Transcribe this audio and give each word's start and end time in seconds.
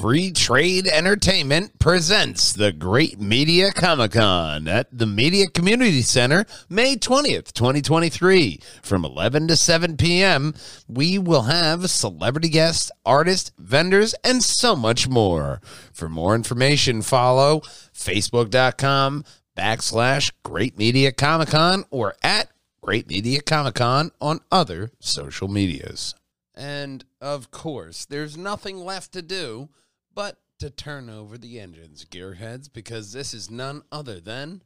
Free 0.00 0.30
Trade 0.30 0.86
Entertainment 0.86 1.78
presents 1.78 2.54
the 2.54 2.72
Great 2.72 3.20
Media 3.20 3.70
Comic 3.70 4.12
Con 4.12 4.66
at 4.66 4.86
the 4.90 5.04
Media 5.04 5.46
Community 5.46 6.00
Center, 6.00 6.46
May 6.70 6.96
20th, 6.96 7.52
2023. 7.52 8.60
From 8.80 9.04
11 9.04 9.48
to 9.48 9.56
7 9.56 9.98
p.m., 9.98 10.54
we 10.88 11.18
will 11.18 11.42
have 11.42 11.90
celebrity 11.90 12.48
guests, 12.48 12.90
artists, 13.04 13.52
vendors, 13.58 14.14
and 14.24 14.42
so 14.42 14.74
much 14.74 15.06
more. 15.06 15.60
For 15.92 16.08
more 16.08 16.34
information, 16.34 17.02
follow 17.02 17.60
facebook.com 17.92 19.26
backslash 19.54 20.32
Great 20.42 20.78
Media 20.78 21.12
Comic 21.12 21.50
Con 21.50 21.84
or 21.90 22.14
at 22.22 22.48
Great 22.80 23.06
Media 23.06 23.42
Comic 23.42 23.74
Con 23.74 24.12
on 24.18 24.40
other 24.50 24.92
social 24.98 25.48
medias. 25.48 26.14
And 26.54 27.04
of 27.20 27.50
course, 27.50 28.06
there's 28.06 28.38
nothing 28.38 28.78
left 28.78 29.12
to 29.12 29.20
do 29.20 29.68
but 30.14 30.38
to 30.58 30.70
turn 30.70 31.08
over 31.08 31.38
the 31.38 31.58
engines, 31.58 32.04
gearheads, 32.04 32.70
because 32.72 33.12
this 33.12 33.32
is 33.32 33.50
none 33.50 33.82
other 33.90 34.20
than 34.20 34.60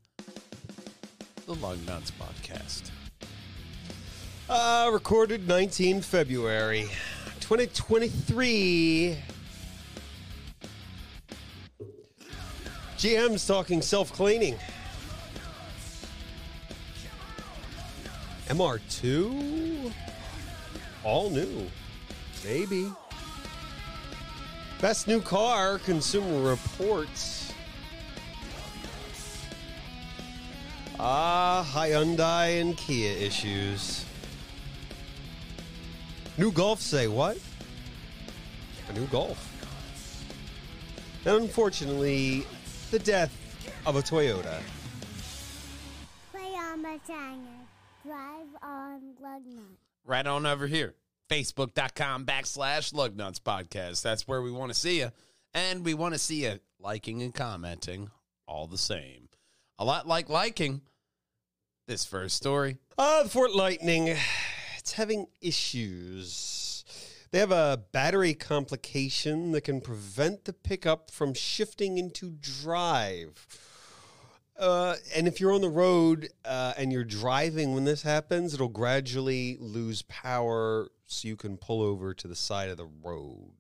the 1.47 1.55
Lugnutz 1.55 2.11
Podcast. 2.13 2.91
Uh, 4.49 4.91
recorded 4.93 5.47
19 5.49 6.03
February 6.03 6.87
2023. 7.41 9.17
GM's 12.97 13.47
talking 13.47 13.83
self 13.83 14.13
cleaning. 14.13 14.57
MR2? 18.49 19.93
All 21.05 21.31
new. 21.31 21.67
Maybe. 22.45 22.91
Best 24.85 25.09
new 25.09 25.23
car, 25.23 25.79
Consumer 25.79 26.47
Reports. 26.47 27.55
Ah, 31.01 31.67
Hyundai 31.73 32.61
and 32.61 32.77
Kia 32.77 33.13
issues. 33.13 34.05
New 36.37 36.53
Golf 36.53 36.83
say 36.83 37.09
what? 37.09 37.39
A 38.91 38.93
new 38.93 39.07
Golf. 39.07 39.51
And 41.25 41.37
unfortunately, 41.37 42.47
the 42.91 42.99
death 42.99 43.33
of 43.87 43.97
a 43.97 44.03
Toyota. 44.03 44.61
Play 46.31 46.43
on 46.43 46.83
my 46.83 46.99
channel. 47.07 47.41
Drive 48.05 48.49
on 48.63 49.01
Lugnut. 49.23 49.79
Right 50.05 50.27
on 50.27 50.45
over 50.45 50.67
here, 50.67 50.95
facebook.com 51.35 52.25
backslash 52.25 52.93
Lugnutz 52.93 53.41
Podcast. 53.41 54.03
That's 54.03 54.29
where 54.29 54.41
we 54.41 54.53
want 54.53 54.73
to 54.73 54.79
see 54.79 55.01
you. 55.01 55.11
And 55.53 55.85
we 55.85 55.93
want 55.93 56.15
to 56.15 56.19
see 56.19 56.45
you 56.45 56.61
liking 56.79 57.23
and 57.23 57.35
commenting 57.35 58.11
all 58.47 58.69
the 58.69 58.79
same. 58.79 59.29
A 59.81 59.85
lot 59.85 60.07
like 60.07 60.29
liking 60.29 60.83
this 61.89 62.05
first 62.05 62.37
story. 62.37 62.77
Uh, 62.97 63.25
Ford 63.25 63.51
Lightning, 63.51 64.17
it's 64.79 64.93
having 64.93 65.27
issues. 65.41 66.85
They 67.33 67.41
have 67.41 67.51
a 67.51 67.83
battery 67.91 68.35
complication 68.35 69.51
that 69.53 69.63
can 69.63 69.81
prevent 69.81 70.45
the 70.45 70.53
pickup 70.53 71.11
from 71.11 71.35
shifting 71.35 71.99
into 71.99 72.31
drive. 72.31 73.45
Uh, 74.57 74.95
and 75.17 75.27
if 75.27 75.41
you're 75.41 75.53
on 75.53 75.63
the 75.63 75.69
road 75.69 76.29
uh, 76.45 76.75
and 76.79 76.93
you're 76.93 77.03
driving 77.03 77.75
when 77.75 77.85
this 77.85 78.03
happens, 78.03 78.55
it'll 78.55 78.69
gradually 78.69 79.57
lose 79.59 80.03
power 80.03 80.91
so 81.07 81.29
you 81.29 81.37
can 81.37 81.57
pull 81.57 81.83
over 81.83 82.15
to 82.15 82.29
the 82.29 82.37
side 82.37 82.69
of 82.69 82.77
the 82.77 82.89
road. 83.03 83.53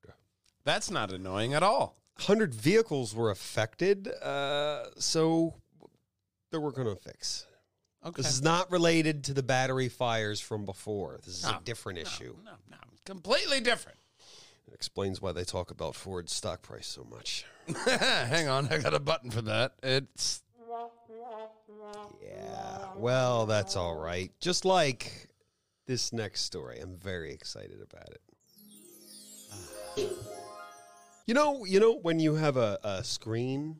That's 0.64 0.90
not 0.90 1.12
annoying 1.12 1.54
at 1.54 1.62
all. 1.62 1.96
100 2.16 2.54
vehicles 2.54 3.14
were 3.14 3.30
affected, 3.30 4.08
uh, 4.08 4.84
so 4.96 5.54
they're 6.50 6.60
working 6.60 6.86
on 6.86 6.92
a 6.92 6.96
fix. 6.96 7.46
Okay. 8.06 8.22
This 8.22 8.30
is 8.30 8.42
not 8.42 8.70
related 8.70 9.24
to 9.24 9.34
the 9.34 9.42
battery 9.42 9.88
fires 9.88 10.40
from 10.40 10.64
before. 10.64 11.20
This 11.24 11.38
is 11.38 11.42
No, 11.44 11.50
a 11.50 11.60
different 11.64 11.98
issue. 11.98 12.36
No, 12.44 12.52
no, 12.70 12.76
completely 13.04 13.60
different. 13.60 13.98
It 14.68 14.74
explains 14.74 15.20
why 15.20 15.32
they 15.32 15.44
talk 15.44 15.70
about 15.70 15.94
Ford's 15.94 16.32
stock 16.32 16.62
price 16.62 16.86
so 16.86 17.04
much. 17.04 17.44
Hang 17.86 18.48
on, 18.48 18.68
I 18.68 18.78
got 18.78 18.94
a 18.94 19.00
button 19.00 19.30
for 19.30 19.42
that. 19.42 19.72
It's 19.82 20.42
Yeah. 22.22 22.86
Well, 22.96 23.46
that's 23.46 23.76
all 23.76 23.96
right. 23.96 24.30
Just 24.40 24.64
like 24.64 25.28
this 25.86 26.12
next 26.12 26.42
story. 26.42 26.80
I'm 26.80 26.96
very 26.96 27.32
excited 27.32 27.80
about 27.80 28.08
it. 28.10 28.20
You 31.26 31.34
know, 31.34 31.64
you 31.64 31.80
know 31.80 31.94
when 31.94 32.20
you 32.20 32.34
have 32.34 32.56
a, 32.56 32.78
a 32.84 33.04
screen 33.04 33.76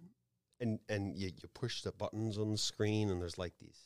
and 0.61 0.79
and 0.89 1.17
you, 1.17 1.27
you 1.27 1.49
push 1.53 1.83
the 1.83 1.93
buttons 1.93 2.39
on 2.39 2.51
the 2.51 2.59
screen 2.59 3.11
and 3.11 3.21
there's 3.21 3.37
like 3.37 3.53
these 3.59 3.79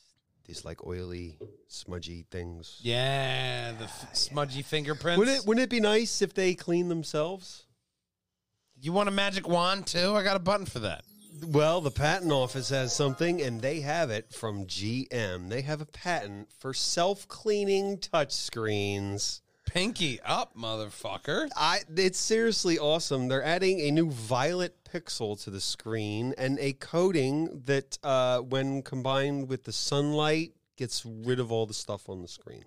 these 0.45 0.63
like 0.65 0.85
oily, 0.85 1.37
smudgy 1.67 2.25
things. 2.31 2.79
yeah, 2.81 3.71
the 3.73 3.83
f- 3.83 4.05
ah, 4.05 4.09
smudgy 4.13 4.61
fingerprints. 4.61 5.19
Wouldn't 5.19 5.39
it 5.39 5.45
wouldn't 5.45 5.63
it 5.63 5.69
be 5.69 5.79
nice 5.79 6.21
if 6.21 6.33
they 6.33 6.55
clean 6.55 6.89
themselves? 6.89 7.65
you 8.81 8.93
want 8.93 9.09
a 9.09 9.11
magic 9.11 9.47
wand 9.47 9.85
too? 9.85 10.15
I 10.15 10.23
got 10.23 10.35
a 10.35 10.39
button 10.39 10.65
for 10.65 10.79
that. 10.79 11.03
Well, 11.45 11.81
the 11.81 11.91
patent 11.91 12.31
office 12.31 12.69
has 12.69 12.93
something, 12.93 13.41
and 13.41 13.61
they 13.61 13.81
have 13.81 14.09
it 14.09 14.33
from 14.33 14.65
GM. 14.65 15.49
They 15.49 15.61
have 15.61 15.79
a 15.79 15.85
patent 15.85 16.49
for 16.51 16.73
self-cleaning 16.73 17.97
touchscreens. 17.97 19.41
Pinky 19.65 20.19
up, 20.21 20.55
motherfucker. 20.57 21.49
I, 21.55 21.81
it's 21.95 22.19
seriously 22.19 22.79
awesome. 22.79 23.27
They're 23.27 23.43
adding 23.43 23.79
a 23.81 23.91
new 23.91 24.09
violet 24.09 24.83
pixel 24.83 25.41
to 25.43 25.49
the 25.49 25.61
screen 25.61 26.33
and 26.37 26.57
a 26.59 26.73
coating 26.73 27.61
that, 27.65 27.97
uh, 28.03 28.39
when 28.39 28.81
combined 28.81 29.47
with 29.47 29.63
the 29.63 29.73
sunlight, 29.73 30.53
gets 30.77 31.05
rid 31.05 31.39
of 31.39 31.51
all 31.51 31.65
the 31.65 31.73
stuff 31.73 32.09
on 32.09 32.21
the 32.21 32.27
screen. 32.27 32.65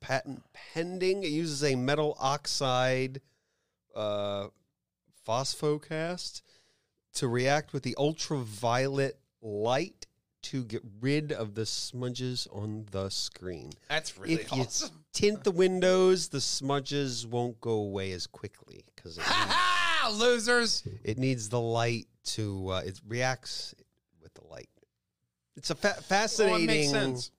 Patent 0.00 0.42
pending. 0.52 1.22
It 1.22 1.30
uses 1.30 1.62
a 1.62 1.76
metal 1.76 2.16
oxide 2.18 3.20
uh, 3.94 4.48
photocatalyst 5.26 6.42
to 7.16 7.28
react 7.28 7.72
with 7.72 7.82
the 7.82 7.94
ultraviolet 7.98 9.18
light 9.42 10.06
to 10.42 10.62
get 10.64 10.82
rid 11.00 11.32
of 11.32 11.54
the 11.54 11.66
smudges 11.66 12.46
on 12.52 12.86
the 12.92 13.08
screen. 13.10 13.72
That's 13.88 14.16
really 14.16 14.34
if 14.34 14.52
you 14.52 14.66
tint 15.12 15.42
the 15.44 15.50
windows, 15.50 16.28
the 16.28 16.40
smudges 16.40 17.26
won't 17.26 17.60
go 17.60 17.72
away 17.72 18.12
as 18.12 18.26
quickly 18.26 18.84
because 18.94 19.18
Ha 19.18 19.22
ha! 19.50 20.10
Losers. 20.10 20.84
it 21.04 21.18
needs 21.18 21.48
the 21.48 21.60
light 21.60 22.06
to. 22.24 22.68
Uh, 22.68 22.82
it 22.86 23.00
reacts 23.08 23.74
with 24.22 24.32
the 24.34 24.46
light. 24.46 24.68
It's 25.56 25.70
a 25.70 25.74
fa- 25.74 25.94
Well, 25.96 26.02
fascinating 26.02 26.62
it 26.64 26.66
makes 26.66 26.90
sense. 26.90 27.30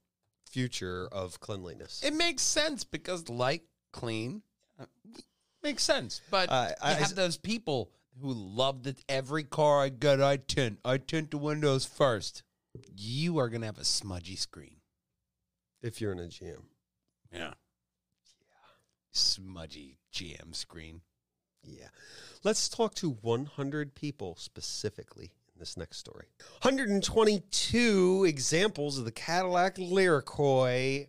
future 0.49 1.07
of 1.11 1.39
cleanliness. 1.39 2.01
It 2.03 2.13
makes 2.13 2.41
sense 2.41 2.83
because 2.83 3.29
light, 3.29 3.61
clean, 3.93 4.41
uh, 4.77 4.85
makes 5.63 5.83
sense. 5.83 6.19
But 6.29 6.49
Uh, 6.49 6.67
you 6.71 6.75
I- 6.81 6.93
have 6.95 7.16
those 7.16 7.37
people 7.37 7.89
who 8.22 8.31
loved 8.33 8.83
that 8.85 9.03
every 9.09 9.44
car 9.44 9.81
I 9.83 9.89
got, 9.89 10.22
I 10.22 10.38
tint. 10.38 10.79
I 10.85 10.97
tint 10.97 11.31
the 11.31 11.38
windows 11.38 11.85
first. 11.85 12.44
You 12.95 13.38
are 13.39 13.50
gonna 13.50 13.66
have 13.66 13.78
a 13.79 13.83
smudgy 13.85 14.35
screen. 14.35 14.75
if 15.81 16.01
you're 16.01 16.11
in 16.11 16.19
a 16.19 16.23
GM, 16.28 16.63
Yeah. 17.31 17.39
Yeah. 17.39 17.53
Smudgy 19.11 19.97
GM 20.11 20.53
screen. 20.55 21.01
yeah. 21.63 21.89
Let's 22.44 22.67
talk 22.69 22.94
to 22.95 23.09
100 23.09 23.94
people 23.95 24.35
specifically 24.38 25.31
in 25.53 25.59
this 25.59 25.75
next 25.78 25.97
story. 25.97 26.28
122 26.61 28.25
examples 28.28 28.97
of 28.97 29.05
the 29.05 29.11
Cadillac 29.11 29.75
Lyricoy 29.78 31.07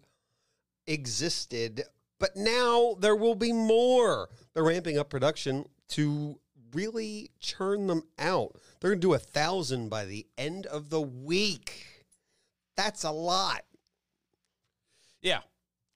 existed, 0.87 1.85
but 2.19 2.37
now 2.37 2.95
there 3.01 3.17
will 3.17 3.35
be 3.35 3.53
more. 3.53 4.29
They're 4.55 4.65
ramping 4.65 4.99
up 4.99 5.11
production 5.11 5.67
to 5.91 6.39
really 6.73 7.31
churn 7.41 7.87
them 7.87 8.03
out. 8.19 8.57
They're 8.81 8.91
going 8.91 9.01
to 9.01 9.07
do 9.07 9.15
a 9.15 9.19
thousand 9.19 9.89
by 9.89 10.05
the 10.05 10.27
end 10.37 10.67
of 10.67 10.91
the 10.91 11.01
week. 11.01 12.05
That's 12.77 13.05
a 13.05 13.11
lot. 13.11 13.63
Yeah. 15.21 15.41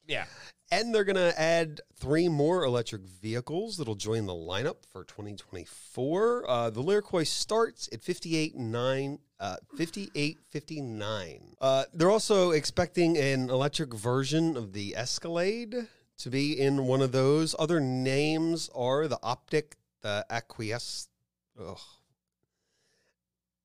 Yeah. 0.06 0.24
And 0.70 0.94
they're 0.94 1.04
going 1.04 1.16
to 1.16 1.38
add 1.38 1.82
three 1.96 2.28
more 2.28 2.64
electric 2.64 3.02
vehicles 3.02 3.76
that'll 3.76 3.94
join 3.94 4.26
the 4.26 4.32
lineup 4.32 4.86
for 4.90 5.04
2024. 5.04 6.50
Uh, 6.50 6.70
the 6.70 6.82
Lyricoy 6.82 7.26
starts 7.26 7.88
at 7.92 8.00
58.9. 8.00 9.18
Uh, 9.38 9.56
58.59. 9.76 11.40
Uh, 11.60 11.84
they're 11.92 12.10
also 12.10 12.52
expecting 12.52 13.18
an 13.18 13.50
electric 13.50 13.92
version 13.92 14.56
of 14.56 14.72
the 14.72 14.96
Escalade 14.96 15.88
to 16.18 16.30
be 16.30 16.58
in 16.58 16.86
one 16.86 17.02
of 17.02 17.12
those. 17.12 17.54
Other 17.58 17.80
names 17.80 18.70
are 18.74 19.08
the 19.08 19.18
Optic, 19.22 19.76
the 20.02 20.24
Acquiesce, 20.30 21.08
ugh, 21.60 21.78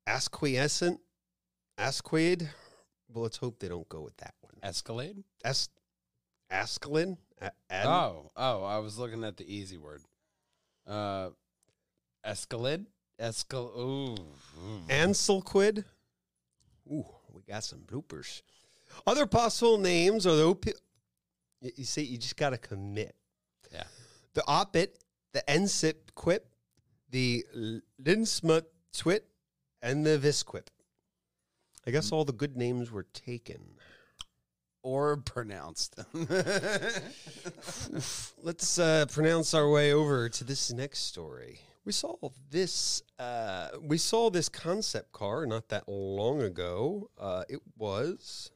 Asquiescent, 0.07 0.99
Asquid. 1.77 2.49
Well, 3.09 3.23
let's 3.23 3.37
hope 3.37 3.59
they 3.59 3.67
don't 3.67 3.87
go 3.89 4.01
with 4.01 4.17
that 4.17 4.33
one. 4.41 4.53
Escalade? 4.63 5.23
Es- 5.43 5.69
Ascalin? 6.51 7.17
A- 7.41 7.51
Ad- 7.69 7.85
Oh, 7.85 8.31
oh, 8.35 8.63
I 8.63 8.77
was 8.79 8.97
looking 8.97 9.23
at 9.23 9.37
the 9.37 9.53
easy 9.53 9.77
word. 9.77 10.01
Uh, 10.85 11.29
Escalade. 12.23 12.85
Escal. 13.19 13.75
Ooh. 13.77 14.15
Anselquid? 14.89 15.77
Ansel 15.77 15.83
Ooh, 16.91 17.05
we 17.33 17.41
got 17.41 17.63
some 17.63 17.79
bloopers. 17.79 18.41
Other 19.05 19.25
possible 19.25 19.77
names 19.77 20.25
are 20.27 20.35
the 20.35 20.45
OP. 20.45 20.65
You 21.61 21.71
you 21.75 21.83
see, 21.83 22.03
you 22.03 22.17
just 22.17 22.37
got 22.37 22.51
to 22.51 22.57
commit. 22.57 23.15
Yeah. 23.73 23.83
The 24.33 24.43
Opit, 24.47 24.89
the 25.37 25.43
Ensip 25.53 26.15
Quip, 26.15 26.49
the 27.11 27.45
Linsma 28.01 28.63
Twit, 28.91 29.27
and 29.83 30.03
the 30.03 30.17
Visquip. 30.17 30.67
I 31.85 31.91
guess 31.91 32.11
all 32.11 32.25
the 32.25 32.33
good 32.33 32.57
names 32.57 32.89
were 32.89 33.05
taken. 33.13 33.61
Or 34.81 35.17
pronounced. 35.17 35.99
Let's 38.41 38.79
uh, 38.79 39.05
pronounce 39.11 39.53
our 39.53 39.69
way 39.69 39.93
over 39.93 40.27
to 40.27 40.43
this 40.43 40.73
next 40.73 41.01
story. 41.01 41.59
We 41.85 41.91
saw 41.91 42.15
this. 42.49 43.03
Uh, 43.19 43.67
we 43.79 43.99
saw 43.99 44.31
this 44.31 44.49
concept 44.49 45.11
car 45.11 45.45
not 45.45 45.69
that 45.69 45.87
long 45.87 46.41
ago. 46.41 47.11
Uh, 47.19 47.43
it 47.47 47.59
was 47.77 48.49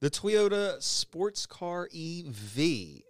the 0.00 0.10
Toyota 0.10 0.82
Sports 0.82 1.46
Car 1.46 1.88
EV, 1.94 2.58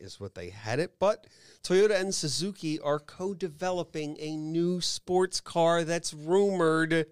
is 0.01 0.17
what 0.19 0.35
they 0.35 0.51
had 0.51 0.81
it. 0.81 0.99
But 0.99 1.27
Toyota 1.63 2.01
and 2.01 2.15
Suzuki 2.15 2.81
are 2.81 2.99
co-developing 2.99 4.17
a 4.19 4.37
new 4.37 4.81
sports 4.81 5.41
car 5.41 5.85
that's 5.85 6.13
rumored 6.13 7.07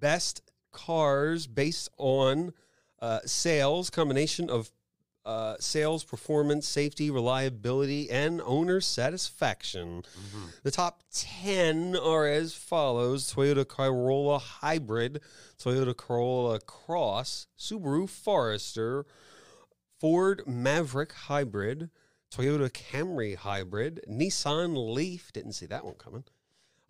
best 0.00 0.42
cars 0.72 1.46
based 1.46 1.88
on 1.96 2.52
uh, 3.00 3.20
sales, 3.24 3.90
combination 3.90 4.50
of 4.50 4.70
uh, 5.24 5.56
sales, 5.60 6.04
performance, 6.04 6.66
safety, 6.66 7.10
reliability, 7.10 8.08
and 8.10 8.40
owner 8.46 8.80
satisfaction. 8.80 10.02
The 10.62 10.70
top 10.70 11.02
10 11.12 11.96
are 11.96 12.26
as 12.26 12.54
follows 12.54 13.34
Toyota 13.34 13.68
Corolla 13.68 14.38
Hybrid, 14.38 15.20
Toyota 15.62 15.94
Corolla 15.94 16.60
Cross, 16.60 17.46
Subaru 17.58 18.08
Forester, 18.08 19.04
Ford 20.00 20.42
Maverick 20.46 21.12
Hybrid, 21.12 21.90
Toyota 22.34 22.70
Camry 22.70 23.36
Hybrid, 23.36 24.00
Nissan 24.08 24.94
Leaf, 24.94 25.30
didn't 25.32 25.52
see 25.52 25.66
that 25.66 25.84
one 25.84 25.94
coming, 25.94 26.24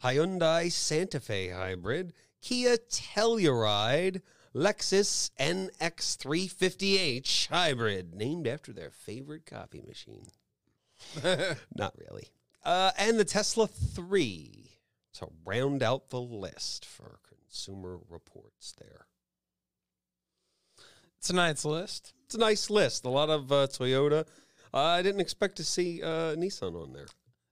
Hyundai 0.05 0.71
Santa 0.71 1.19
Fe 1.19 1.49
Hybrid, 1.49 2.13
Kia 2.41 2.77
Telluride, 2.77 4.23
Lexus 4.55 5.31
NX350H 5.39 7.49
Hybrid, 7.49 8.15
named 8.15 8.47
after 8.47 8.73
their 8.73 8.91
favorite 8.91 9.47
coffee 9.47 9.83
machine. 9.87 10.27
Not 11.77 11.95
really. 11.99 12.29
Uh, 12.65 12.91
and 12.99 13.19
the 13.19 13.25
Tesla 13.25 13.67
3 13.67 14.71
to 15.15 15.29
round 15.45 15.83
out 15.83 16.11
the 16.11 16.21
list 16.21 16.85
for 16.85 17.19
Consumer 17.29 17.99
Reports 18.09 18.75
there. 18.79 19.07
It's 21.19 21.31
a 21.31 21.35
nice 21.35 21.65
list. 21.65 22.13
It's 22.27 22.35
a 22.35 22.39
nice 22.39 22.71
list. 22.71 23.05
A 23.05 23.09
lot 23.09 23.31
of 23.31 23.51
uh, 23.51 23.67
Toyota. 23.67 24.27
Uh, 24.73 24.79
I 24.79 25.03
didn't 25.03 25.21
expect 25.21 25.57
to 25.57 25.65
see 25.65 26.03
uh, 26.03 26.37
Nissan 26.37 26.81
on 26.81 26.93
there. 26.93 27.07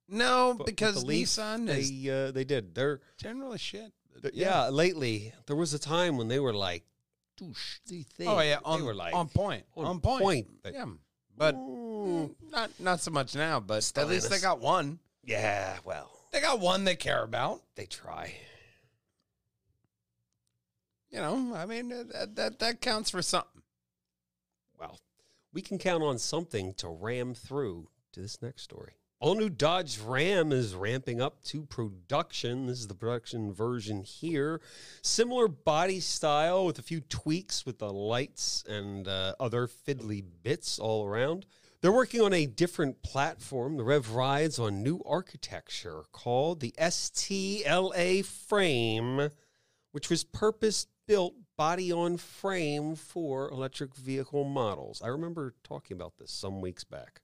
No, 0.09 0.55
But 0.57 0.67
because 0.67 1.03
the 1.03 1.07
Leaf, 1.07 1.29
Nissan 1.29 1.69
is 1.69 1.91
they 1.91 2.11
uh, 2.11 2.31
they 2.31 2.45
did. 2.45 2.75
They're 2.75 3.01
generally 3.19 3.59
shit. 3.59 3.93
But 4.23 4.35
yeah. 4.35 4.69
lately 4.69 5.33
there 5.47 5.57
was 5.57 5.75
a 5.75 5.79
time 5.79 6.17
when 6.17 6.29
they 6.29 6.39
were 6.41 6.55
like, 6.55 6.85
douche 7.37 7.79
the 7.87 8.03
thing. 8.03 8.29
Oh 8.29 8.41
yeah, 8.41 8.57
they 8.57 8.61
on, 8.65 8.85
were 8.85 8.95
like 8.95 9.15
on 9.15 9.29
point. 9.29 9.65
on 9.77 9.85
On, 9.87 10.01
point. 10.01 10.23
point, 10.23 10.47
but- 10.63 10.73
yeah, 10.75 10.87
but 11.37 11.55
mm, 11.55 12.35
not 12.51 12.71
not 12.81 13.01
so 13.01 13.11
much 13.11 13.35
now. 13.35 13.61
But 13.61 13.91
at 13.97 14.09
least 14.09 14.31
they 14.31 14.39
got 14.39 14.61
one. 14.61 14.99
yeah, 15.25 15.77
well, 15.85 16.11
They 16.33 16.41
got 16.41 16.61
one 16.61 16.85
they 16.85 16.97
care 16.97 17.23
about. 17.23 17.63
they 17.75 17.87
try. 17.87 18.35
You 21.11 21.19
know, 21.21 21.55
I 21.55 21.67
mean 21.67 21.93
uh, 21.93 22.05
that 22.13 22.37
that, 22.37 22.59
that 22.59 22.81
counts 22.81 23.11
for 23.11 23.23
something. 23.23 23.63
Well, 24.79 24.99
we 25.53 25.63
can 25.63 25.79
count 25.79 26.03
on 26.03 26.19
something 26.19 26.75
to 26.75 26.89
ram 26.89 27.35
through 27.35 27.89
to 28.13 28.21
this 28.21 28.43
next 28.43 28.63
story. 28.63 28.93
All 29.19 29.35
new 29.35 29.49
Dodge 29.49 29.99
Ram 29.99 30.53
is 30.53 30.75
ramping 30.75 31.23
up 31.23 31.43
to 31.45 31.63
production. 31.63 32.67
This 32.67 32.81
is 32.81 32.87
the 32.87 32.95
production 32.95 33.51
version 33.51 34.03
here. 34.03 34.61
Similar 35.01 35.49
body 35.49 36.01
style 36.01 36.67
with 36.67 36.79
a 36.79 36.83
few 36.83 37.01
tweaks 37.01 37.65
with 37.65 37.79
the 37.79 37.91
lights 37.91 38.63
and 38.69 39.09
uh, 39.09 39.35
other 39.41 39.69
fiddly 39.69 40.23
bits 40.43 40.79
all 40.79 41.07
around. 41.07 41.47
They're 41.81 41.93
working 41.93 42.21
on 42.21 42.35
a 42.35 42.45
different 42.45 43.03
platform. 43.03 43.79
The 43.79 43.85
Rev 43.85 44.11
rides 44.11 44.59
on 44.59 44.83
new 44.83 45.01
architecture 45.07 46.03
called 46.13 46.61
the 46.61 46.75
STLA 46.79 48.23
frame, 48.23 49.31
which 49.93 50.11
was 50.11 50.25
purpose 50.25 50.89
built 51.09 51.37
body 51.57 51.91
on 51.91 52.19
frame 52.19 52.95
for 52.95 53.49
electric 53.49 53.95
vehicle 53.95 54.45
models. 54.45 55.01
I 55.03 55.09
remember 55.09 55.55
talking 55.65 55.95
about 55.95 56.19
this 56.19 56.31
some 56.31 56.61
weeks 56.61 56.85
back. 56.85 57.23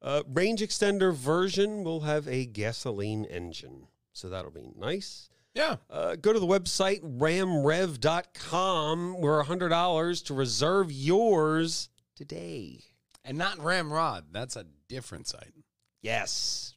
Uh, 0.00 0.22
range 0.28 0.60
extender 0.60 1.12
version 1.14 1.82
will 1.84 2.00
have 2.00 2.28
a 2.28 2.46
gasoline 2.46 3.24
engine, 3.24 3.88
so 4.12 4.28
that'll 4.28 4.50
be 4.50 4.70
nice. 4.76 5.28
Yeah, 5.54 5.76
Uh, 5.90 6.14
go 6.14 6.32
to 6.32 6.38
the 6.38 6.46
website 6.46 7.00
ramrev.com. 7.18 9.20
We're 9.20 9.42
$100 9.42 10.24
to 10.26 10.34
reserve 10.34 10.92
yours 10.92 11.88
today. 12.14 12.84
and 13.24 13.36
not 13.36 13.58
Ramrod. 13.58 14.26
That's 14.32 14.56
a 14.56 14.64
different 14.88 15.26
site. 15.26 15.52
Yes. 16.00 16.74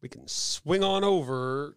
We 0.00 0.08
can 0.08 0.26
swing 0.28 0.82
on 0.84 1.02
over 1.04 1.76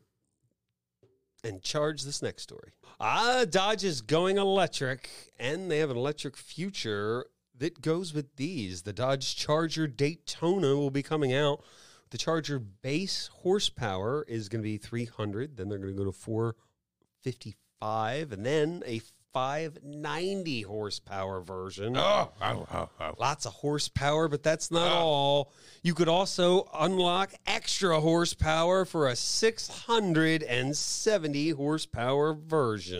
and 1.43 1.61
charge 1.61 2.03
this 2.03 2.21
next 2.21 2.43
story. 2.43 2.71
Ah, 2.99 3.45
Dodge 3.49 3.83
is 3.83 4.01
going 4.01 4.37
electric, 4.37 5.09
and 5.39 5.69
they 5.71 5.79
have 5.79 5.89
an 5.89 5.97
electric 5.97 6.37
future 6.37 7.25
that 7.59 7.81
goes 7.81 8.13
with 8.13 8.35
these. 8.35 8.81
The 8.83 8.93
Dodge 8.93 9.35
Charger 9.35 9.87
Daytona 9.87 10.75
will 10.75 10.91
be 10.91 11.03
coming 11.03 11.33
out. 11.33 11.63
The 12.11 12.17
Charger 12.17 12.59
base 12.59 13.29
horsepower 13.41 14.23
is 14.27 14.49
going 14.49 14.61
to 14.61 14.69
be 14.69 14.77
300, 14.77 15.57
then 15.57 15.67
they're 15.69 15.77
going 15.77 15.93
to 15.93 15.97
go 15.97 16.05
to 16.05 16.11
455, 16.11 18.31
and 18.31 18.45
then 18.45 18.81
a 18.85 19.01
590 19.33 20.61
horsepower 20.63 21.41
version. 21.41 21.95
Oh, 21.97 22.31
oh, 22.41 22.65
oh, 22.73 22.89
oh. 22.99 23.13
Lots 23.19 23.45
of 23.45 23.53
horsepower, 23.53 24.27
but 24.29 24.41
that's 24.41 24.71
not 24.71 24.91
Ah. 24.91 24.99
all. 25.01 25.51
You 25.83 25.93
could 25.93 26.07
also 26.07 26.67
unlock 26.73 27.33
extra 27.45 27.99
horsepower 27.99 28.83
for 28.85 29.07
a 29.09 29.15
670 29.15 31.49
horsepower 31.51 32.33
version. 32.33 32.99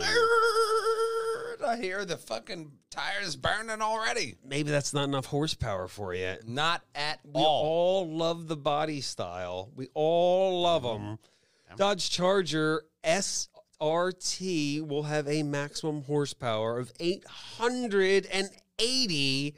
I 1.68 1.76
hear 1.76 2.04
the 2.04 2.16
fucking 2.16 2.72
tires 2.90 3.36
burning 3.36 3.80
already. 3.82 4.36
Maybe 4.44 4.70
that's 4.70 4.92
not 4.94 5.04
enough 5.04 5.26
horsepower 5.26 5.86
for 5.86 6.14
you. 6.14 6.36
Not 6.46 6.82
at 6.94 7.20
We 7.24 7.40
all. 7.42 7.64
all 7.64 8.10
love 8.16 8.48
the 8.48 8.56
body 8.56 9.00
style. 9.02 9.70
We 9.76 9.88
all 9.94 10.62
love 10.62 10.82
them. 10.82 11.00
Mm-hmm. 11.02 11.76
Dodge 11.76 12.08
Charger 12.10 12.82
SRT 13.04 14.86
will 14.88 15.02
have 15.04 15.28
a 15.28 15.42
maximum 15.42 16.02
horsepower 16.04 16.78
of 16.78 16.90
880 16.98 19.54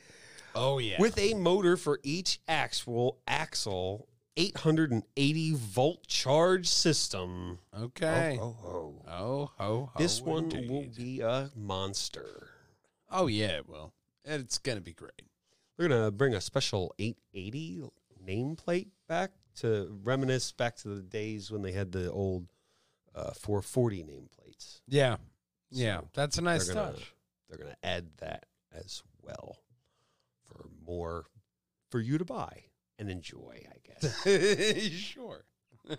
Oh 0.55 0.79
yeah. 0.79 1.01
with 1.01 1.17
a 1.19 1.35
motor 1.35 1.77
for 1.77 2.01
each 2.03 2.41
axle, 2.49 3.19
axle 3.29 4.09
880 4.37 5.55
volt 5.55 6.07
charge 6.07 6.69
system. 6.69 7.59
okay. 7.79 8.39
Oh, 8.41 8.57
oh. 8.65 8.95
Oh 9.09 9.51
ho 9.59 9.91
ho. 9.91 9.91
This 9.99 10.21
one 10.21 10.49
will 10.69 10.87
be 10.97 11.21
a 11.21 11.51
monster. 11.57 12.49
Oh 13.11 13.27
yeah, 13.27 13.57
it 13.57 13.69
will. 13.69 13.93
It's 14.25 14.59
gonna 14.59 14.81
be 14.81 14.93
great. 14.93 15.23
We're 15.79 15.89
gonna 15.89 16.11
bring 16.11 16.35
a 16.35 16.41
special 16.41 16.95
880 16.99 17.83
nameplate 18.27 18.89
back 19.09 19.33
to 19.57 19.99
reminisce 20.03 20.53
back 20.53 20.77
to 20.77 20.89
the 20.89 21.03
days 21.03 21.51
when 21.51 21.63
they 21.63 21.73
had 21.73 21.91
the 21.93 22.11
old 22.11 22.47
uh, 23.15 23.33
440 23.33 24.05
nameplates. 24.05 24.81
Yeah. 24.87 25.17
Yeah. 25.71 26.03
That's 26.15 26.39
a 26.39 26.43
nice 26.43 26.67
they're 26.67 26.75
gonna 26.75 26.93
touch. 26.93 27.15
they're 27.49 27.59
gonna 27.59 27.77
add 27.83 28.07
that 28.19 28.47
as 28.73 29.03
well 29.23 29.57
for 30.47 30.69
more 30.87 31.27
for 31.91 32.01
you 32.01 32.19
to 32.19 32.25
buy 32.25 32.65
and 33.01 33.11
enjoy. 33.11 33.65
I 33.69 33.77
guess. 33.83 34.93
sure. 34.93 35.45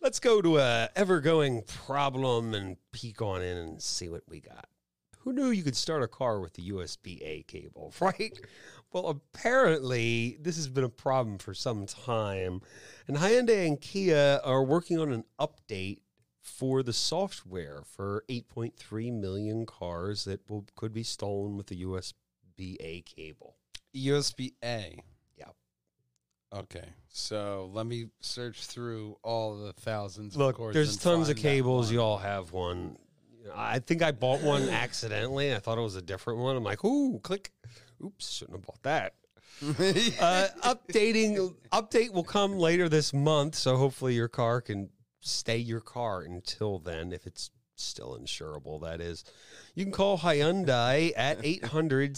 Let's 0.00 0.18
go 0.18 0.40
to 0.40 0.58
a 0.58 0.88
ever 0.96 1.20
going 1.20 1.62
problem 1.62 2.54
and 2.54 2.76
peek 2.92 3.20
on 3.20 3.42
in 3.42 3.56
and 3.56 3.82
see 3.82 4.08
what 4.08 4.22
we 4.28 4.40
got. 4.40 4.68
Who 5.20 5.32
knew 5.32 5.50
you 5.50 5.62
could 5.62 5.76
start 5.76 6.02
a 6.02 6.08
car 6.08 6.40
with 6.40 6.54
the 6.54 6.70
USB 6.70 7.20
A 7.22 7.44
cable, 7.44 7.92
right? 8.00 8.36
Well, 8.92 9.08
apparently 9.08 10.38
this 10.40 10.56
has 10.56 10.68
been 10.68 10.82
a 10.84 10.88
problem 10.88 11.38
for 11.38 11.54
some 11.54 11.86
time. 11.86 12.62
And 13.06 13.18
Hyundai 13.18 13.66
and 13.66 13.80
Kia 13.80 14.40
are 14.42 14.64
working 14.64 14.98
on 14.98 15.12
an 15.12 15.24
update 15.38 16.00
for 16.40 16.82
the 16.82 16.92
software 16.92 17.82
for 17.86 18.24
8.3 18.28 19.12
million 19.12 19.64
cars 19.64 20.24
that 20.24 20.50
will 20.50 20.66
could 20.74 20.92
be 20.92 21.04
stolen 21.04 21.56
with 21.56 21.68
the 21.68 21.80
USB 21.80 22.76
A 22.80 23.02
cable. 23.02 23.56
USB 23.94 24.52
A. 24.64 24.98
Yep. 25.36 25.54
Okay. 26.54 26.88
So 27.08 27.70
let 27.72 27.86
me 27.86 28.06
search 28.20 28.64
through 28.64 29.16
all 29.22 29.58
the 29.58 29.72
thousands 29.72 30.36
Look, 30.36 30.58
of 30.58 30.72
there's 30.72 30.96
tons 30.96 31.28
of 31.28 31.36
cables. 31.36 31.90
You 31.90 32.00
all 32.00 32.18
have 32.18 32.52
one. 32.52 32.96
I 33.54 33.80
think 33.80 34.02
I 34.02 34.12
bought 34.12 34.42
one 34.42 34.68
accidentally. 34.68 35.54
I 35.54 35.58
thought 35.58 35.78
it 35.78 35.82
was 35.82 35.96
a 35.96 36.02
different 36.02 36.40
one. 36.40 36.56
I'm 36.56 36.64
like, 36.64 36.84
ooh, 36.84 37.20
click. 37.22 37.52
Oops, 38.02 38.30
shouldn't 38.30 38.56
have 38.56 38.66
bought 38.66 38.82
that. 38.82 39.14
uh, 39.62 40.48
updating 40.64 41.54
update 41.70 42.12
will 42.12 42.24
come 42.24 42.58
later 42.58 42.88
this 42.88 43.12
month, 43.12 43.54
so 43.54 43.76
hopefully 43.76 44.14
your 44.14 44.28
car 44.28 44.60
can 44.60 44.88
stay 45.20 45.56
your 45.56 45.80
car 45.80 46.22
until 46.22 46.78
then, 46.78 47.12
if 47.12 47.26
it's 47.26 47.50
still 47.76 48.18
insurable. 48.20 48.80
That 48.82 49.00
is, 49.00 49.24
you 49.74 49.84
can 49.84 49.92
call 49.92 50.18
Hyundai 50.18 51.12
at 51.16 51.38
800 51.44 52.16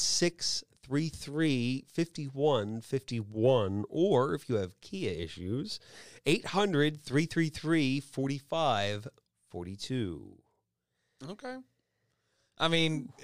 633 0.88 1.84
5151, 1.92 3.84
or 3.88 4.34
if 4.34 4.48
you 4.48 4.54
have 4.56 4.80
Kia 4.80 5.10
issues, 5.10 5.78
800 6.26 7.02
333 7.02 8.00
4542. 8.00 10.38
Okay. 11.30 11.56
I 12.56 12.68
mean, 12.68 13.12
uh, 13.18 13.22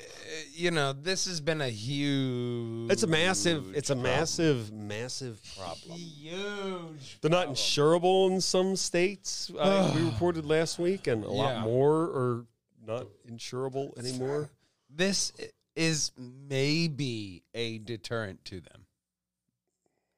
you 0.54 0.72
know, 0.72 0.92
this 0.92 1.26
has 1.26 1.40
been 1.40 1.60
a 1.60 1.68
huge. 1.68 2.90
It's 2.90 3.04
a 3.04 3.06
massive, 3.06 3.76
it's 3.76 3.90
a 3.90 3.94
problem. 3.94 4.12
massive, 4.12 4.72
massive 4.72 5.40
problem. 5.56 5.98
huge. 5.98 7.18
They're 7.20 7.30
not 7.30 7.46
insurable 7.48 8.28
in 8.32 8.40
some 8.40 8.74
states. 8.74 9.52
Uh, 9.56 9.92
we 9.94 10.02
reported 10.10 10.44
last 10.46 10.80
week, 10.80 11.06
and 11.06 11.22
a 11.24 11.28
Yeah. 11.28 11.32
lot 11.34 11.60
more 11.60 12.00
are 12.02 12.44
not 12.84 13.06
insurable 13.30 13.96
anymore. 13.98 14.50
This 14.92 15.32
is 15.76 16.12
maybe 16.16 17.42
a 17.54 17.78
deterrent 17.78 18.44
to 18.46 18.60
them. 18.60 18.86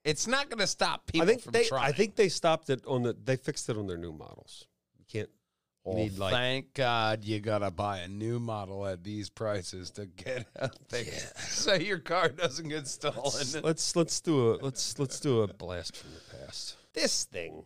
It's 0.05 0.27
not 0.27 0.49
going 0.49 0.59
to 0.59 0.67
stop 0.67 1.07
people 1.07 1.23
I 1.23 1.27
think 1.31 1.43
from 1.43 1.53
they, 1.53 1.65
trying. 1.65 1.85
I 1.85 1.93
think 1.93 2.17
they 2.17 2.29
stopped 2.29 2.71
it 2.71 2.85
on 2.87 3.03
the. 3.03 3.13
They 3.25 3.37
fixed 3.37 3.69
it 3.69 3.77
on 3.77 3.87
their 3.87 3.97
new 3.99 4.13
models. 4.13 4.67
You 4.99 5.05
can't. 5.09 5.29
You 5.29 5.93
Oh, 5.93 5.97
need 5.97 6.17
like 6.17 6.33
thank 6.33 6.75
God 6.75 7.25
you 7.25 7.41
got 7.41 7.59
to 7.59 7.73
buy 7.73 7.99
a 7.99 8.09
new 8.09 8.39
model 8.39 8.87
at 8.87 9.03
these 9.03 9.29
prices 9.31 9.91
to 9.93 10.07
get 10.07 10.47
out 10.61 10.79
there, 10.91 11.05
so 11.39 11.75
your 11.75 11.99
car 11.99 12.29
doesn't 12.29 12.69
get 12.69 12.87
stolen. 12.87 13.63
let's 13.65 13.97
let's 13.97 14.21
do 14.21 14.53
a 14.53 14.63
let's 14.63 14.97
let's 15.01 15.19
do 15.19 15.41
a 15.43 15.49
blast 15.49 15.97
from 15.97 16.11
the 16.15 16.37
past. 16.37 16.77
This 16.95 17.25
thing 17.25 17.65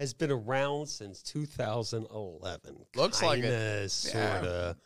has 0.00 0.12
been 0.12 0.32
around 0.32 0.88
since 0.88 1.22
2011. 1.22 2.84
Looks 2.96 3.22
like 3.22 3.38
it. 3.38 3.42
Kinda, 3.42 3.88
sorta. 3.88 4.76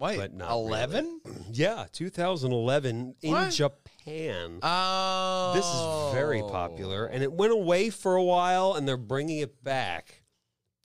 Wait, 0.00 0.16
but 0.16 0.34
not 0.34 0.50
eleven? 0.50 1.20
Yeah, 1.52 1.86
2011 1.92 3.16
in 3.22 3.50
Japan. 3.50 4.60
Oh, 4.62 5.52
This 5.52 5.66
is 5.66 6.14
very 6.14 6.40
oh. 6.40 6.48
popular, 6.48 7.06
and 7.06 7.22
it 7.22 7.32
went 7.32 7.52
away 7.52 7.90
for 7.90 8.14
a 8.14 8.22
while, 8.22 8.74
and 8.74 8.86
they're 8.86 8.96
bringing 8.96 9.38
it 9.38 9.62
back 9.62 10.22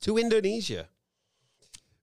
to 0.01 0.17
Indonesia. 0.17 0.89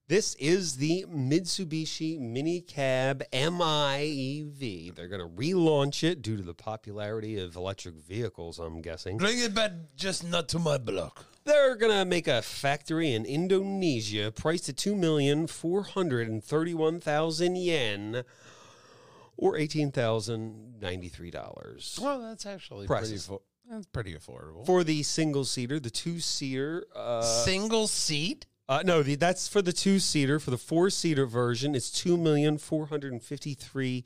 This 0.07 0.35
is 0.35 0.77
the 0.77 1.05
Mitsubishi 1.09 2.19
Mini 2.19 2.61
Cab 2.61 3.23
MIEV. 3.31 4.95
They're 4.95 5.07
going 5.07 5.21
to 5.21 5.35
relaunch 5.35 6.03
it 6.03 6.21
due 6.21 6.37
to 6.37 6.43
the 6.43 6.53
popularity 6.53 7.39
of 7.39 7.55
electric 7.55 7.95
vehicles, 7.95 8.59
I'm 8.59 8.81
guessing. 8.81 9.17
Bring 9.17 9.39
it 9.39 9.53
back, 9.53 9.71
just 9.95 10.25
not 10.25 10.49
to 10.49 10.59
my 10.59 10.77
block. 10.77 11.25
They're 11.45 11.75
going 11.75 11.91
to 11.91 12.05
make 12.05 12.27
a 12.27 12.41
factory 12.41 13.13
in 13.13 13.25
Indonesia 13.25 14.31
priced 14.31 14.69
at 14.69 14.77
2,431,000 14.77 17.65
yen 17.65 18.23
or 19.37 19.53
$18,093. 19.57 22.01
Well, 22.01 22.21
that's 22.21 22.45
actually 22.45 22.87
Prices. 22.87 23.27
pretty. 23.27 23.43
That's 23.69 23.85
pretty 23.87 24.13
affordable. 24.13 24.65
For 24.65 24.83
the 24.83 25.03
single 25.03 25.45
seater, 25.45 25.79
the 25.79 25.89
two 25.89 26.19
seater, 26.19 26.85
uh, 26.95 27.21
Single 27.21 27.87
seat. 27.87 28.45
uh, 28.67 28.83
no, 28.85 29.01
the, 29.03 29.15
that's 29.15 29.47
for 29.47 29.61
the 29.61 29.71
two 29.71 29.99
seater. 29.99 30.37
For 30.39 30.51
the 30.51 30.57
four 30.57 30.89
seater 30.89 31.25
version, 31.25 31.73
it's 31.73 31.89
two 31.89 32.17
million 32.17 32.57
four 32.57 32.87
hundred 32.87 33.13
and 33.13 33.23
fifty 33.23 33.53
three. 33.53 34.03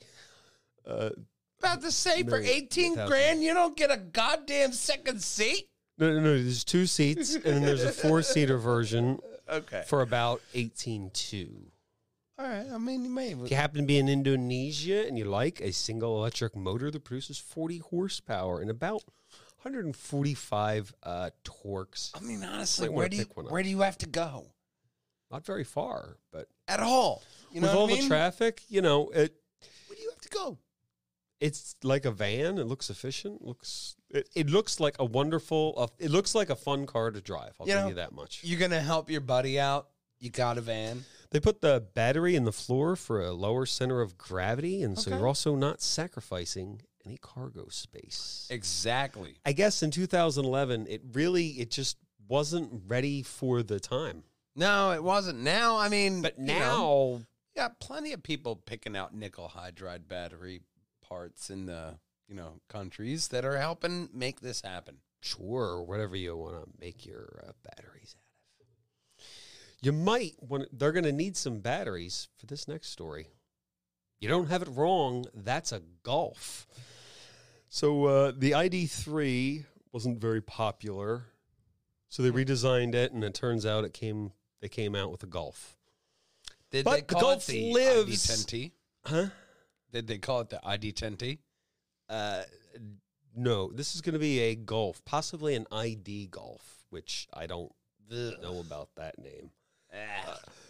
Uh, 0.86 1.10
About 1.58 1.82
to 1.82 1.90
say 1.90 2.22
for 2.22 2.38
eighteen 2.38 2.94
grand, 2.94 3.42
you 3.42 3.52
don't 3.52 3.76
get 3.76 3.90
a 3.90 3.96
goddamn 3.96 4.70
second 4.72 5.22
seat. 5.22 5.68
No, 5.98 6.12
no, 6.14 6.20
no. 6.20 6.42
There's 6.42 6.64
two 6.64 6.86
seats, 6.86 7.34
and 7.34 7.44
then 7.44 7.62
there's 7.62 7.84
a 7.84 7.92
four 7.92 8.22
seater 8.22 8.58
version 8.58 9.18
Okay. 9.50 9.82
for 9.86 10.02
about 10.02 10.40
eighteen 10.54 11.10
two. 11.12 11.70
All 12.38 12.46
right. 12.46 12.66
I 12.72 12.78
mean, 12.78 13.04
you 13.04 13.10
may. 13.10 13.32
If 13.32 13.50
you 13.50 13.56
happen 13.56 13.80
to 13.80 13.86
be 13.86 13.98
in 13.98 14.08
Indonesia 14.08 15.06
and 15.06 15.18
you 15.18 15.24
like 15.24 15.60
a 15.60 15.72
single 15.72 16.18
electric 16.18 16.54
motor 16.54 16.90
that 16.90 17.04
produces 17.04 17.38
forty 17.38 17.78
horsepower 17.78 18.60
and 18.60 18.70
about 18.70 19.02
145 19.62 20.94
uh, 21.02 21.30
torques, 21.44 22.12
I 22.14 22.20
mean, 22.20 22.44
honestly, 22.44 22.88
where 22.88 23.08
do 23.08 23.16
you 23.16 23.24
pick 23.26 23.36
one 23.36 23.46
up. 23.46 23.52
where 23.52 23.62
do 23.62 23.68
you 23.68 23.80
have 23.80 23.98
to 23.98 24.06
go 24.08 24.46
not 25.30 25.44
very 25.44 25.64
far, 25.64 26.16
but 26.32 26.46
at 26.68 26.80
all? 26.80 27.22
You 27.52 27.60
know 27.60 27.68
with 27.68 27.76
all 27.76 27.84
I 27.84 27.92
mean? 27.94 28.02
the 28.02 28.08
traffic, 28.08 28.62
you 28.68 28.82
know, 28.82 29.08
it 29.08 29.34
Where 29.88 29.96
do 29.96 30.02
you 30.02 30.10
have 30.10 30.20
to 30.20 30.28
go? 30.28 30.58
it's 31.40 31.74
like 31.82 32.04
a 32.04 32.10
van. 32.10 32.58
It 32.58 32.66
looks 32.66 32.90
efficient. 32.90 33.44
Looks 33.44 33.96
it, 34.10 34.28
it 34.34 34.50
looks 34.50 34.80
like 34.80 34.96
a 34.98 35.04
wonderful. 35.04 35.74
Uh, 35.76 35.86
it 35.98 36.10
looks 36.10 36.34
like 36.34 36.50
a 36.50 36.56
fun 36.56 36.86
car 36.86 37.10
to 37.10 37.20
drive. 37.20 37.54
I'll 37.60 37.66
You 37.66 37.74
give 37.74 37.82
know, 37.82 37.88
you 37.88 37.94
that 37.94 38.12
much. 38.12 38.40
You're 38.42 38.58
gonna 38.60 38.80
help 38.80 39.10
your 39.10 39.20
buddy 39.20 39.58
out. 39.60 39.88
You 40.18 40.30
got 40.30 40.58
a 40.58 40.60
van. 40.60 41.04
They 41.30 41.40
put 41.40 41.60
the 41.60 41.84
battery 41.94 42.34
in 42.34 42.44
the 42.44 42.52
floor 42.52 42.96
for 42.96 43.20
a 43.20 43.32
lower 43.32 43.66
center 43.66 44.00
of 44.00 44.16
gravity, 44.18 44.82
and 44.82 44.98
so 44.98 45.10
Okay. 45.10 45.18
you're 45.18 45.26
also 45.28 45.54
not 45.54 45.80
sacrificing 45.82 46.80
any 47.04 47.18
cargo 47.18 47.68
space. 47.68 48.46
Exactly. 48.50 49.36
I 49.44 49.52
guess 49.52 49.82
in 49.82 49.90
2011, 49.90 50.86
it 50.88 51.02
really 51.12 51.48
it 51.60 51.70
just 51.70 51.96
wasn't 52.28 52.82
ready 52.86 53.22
for 53.22 53.62
the 53.62 53.78
time. 53.80 54.24
No, 54.56 54.90
it 54.92 55.02
wasn't. 55.04 55.38
Now, 55.40 55.78
I 55.78 55.88
mean, 55.88 56.20
But 56.22 56.38
you 56.38 56.46
now, 56.46 56.76
know, 56.78 57.16
you 57.54 57.62
got 57.62 57.78
plenty 57.78 58.12
of 58.12 58.22
people 58.22 58.56
picking 58.56 58.96
out 58.96 59.14
nickel 59.14 59.52
hydride 59.54 60.08
battery 60.08 60.62
parts 61.00 61.48
in 61.50 61.66
the 61.66 61.98
you 62.28 62.34
know 62.34 62.60
countries 62.68 63.28
that 63.28 63.44
are 63.44 63.56
helping 63.58 64.08
make 64.12 64.40
this 64.40 64.60
happen. 64.62 64.96
sure, 65.20 65.82
whatever 65.82 66.16
you 66.16 66.36
want 66.36 66.62
to 66.62 66.70
make 66.80 67.04
your 67.06 67.42
uh, 67.46 67.52
batteries 67.64 68.14
out 68.16 68.22
of. 68.22 69.24
You 69.80 69.92
might 69.92 70.34
want. 70.40 70.66
They're 70.76 70.92
going 70.92 71.04
to 71.04 71.12
need 71.12 71.36
some 71.36 71.60
batteries 71.60 72.28
for 72.36 72.46
this 72.46 72.68
next 72.68 72.90
story. 72.90 73.28
You 74.20 74.28
don't 74.28 74.48
have 74.48 74.62
it 74.62 74.68
wrong. 74.72 75.24
That's 75.34 75.70
a 75.72 75.80
Golf. 76.02 76.66
So 77.68 78.06
uh, 78.06 78.32
the 78.36 78.52
ID3 78.52 79.64
wasn't 79.92 80.20
very 80.20 80.40
popular, 80.40 81.26
so 82.08 82.22
they 82.22 82.30
redesigned 82.30 82.94
it, 82.94 83.12
and 83.12 83.22
it 83.22 83.34
turns 83.34 83.64
out 83.66 83.84
it 83.84 83.92
came. 83.92 84.32
They 84.60 84.68
came 84.68 84.94
out 84.96 85.10
with 85.12 85.22
a 85.22 85.26
Golf. 85.26 85.76
Did 86.70 86.84
But 86.84 86.90
they 86.92 87.00
the 87.00 87.06
call 87.06 87.20
Golf 87.22 87.48
it 87.48 87.52
the 87.52 87.72
lives- 87.74 88.26
ID10T? 88.46 88.72
Huh? 89.06 89.26
Did 89.92 90.06
they 90.08 90.18
call 90.18 90.40
it 90.40 90.50
the 90.50 90.60
ID10T? 90.66 91.38
Uh, 92.08 92.42
no, 93.36 93.70
this 93.72 93.94
is 93.94 94.00
going 94.00 94.14
to 94.14 94.18
be 94.18 94.40
a 94.40 94.54
Golf, 94.54 95.04
possibly 95.04 95.54
an 95.54 95.66
ID 95.70 96.28
Golf, 96.28 96.84
which 96.90 97.28
I 97.32 97.46
don't 97.46 97.72
know 98.10 98.60
about 98.60 98.88
that 98.96 99.18
name. 99.18 99.50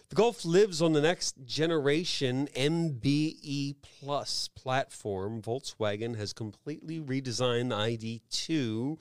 The 0.08 0.14
Golf 0.14 0.44
lives 0.44 0.80
on 0.80 0.94
the 0.94 1.02
next 1.02 1.44
generation 1.44 2.48
MBE 2.54 3.76
Plus 3.82 4.48
platform. 4.48 5.42
Volkswagen 5.42 6.16
has 6.16 6.32
completely 6.32 6.98
redesigned 6.98 7.68
the 7.70 8.20
ID2 8.20 8.98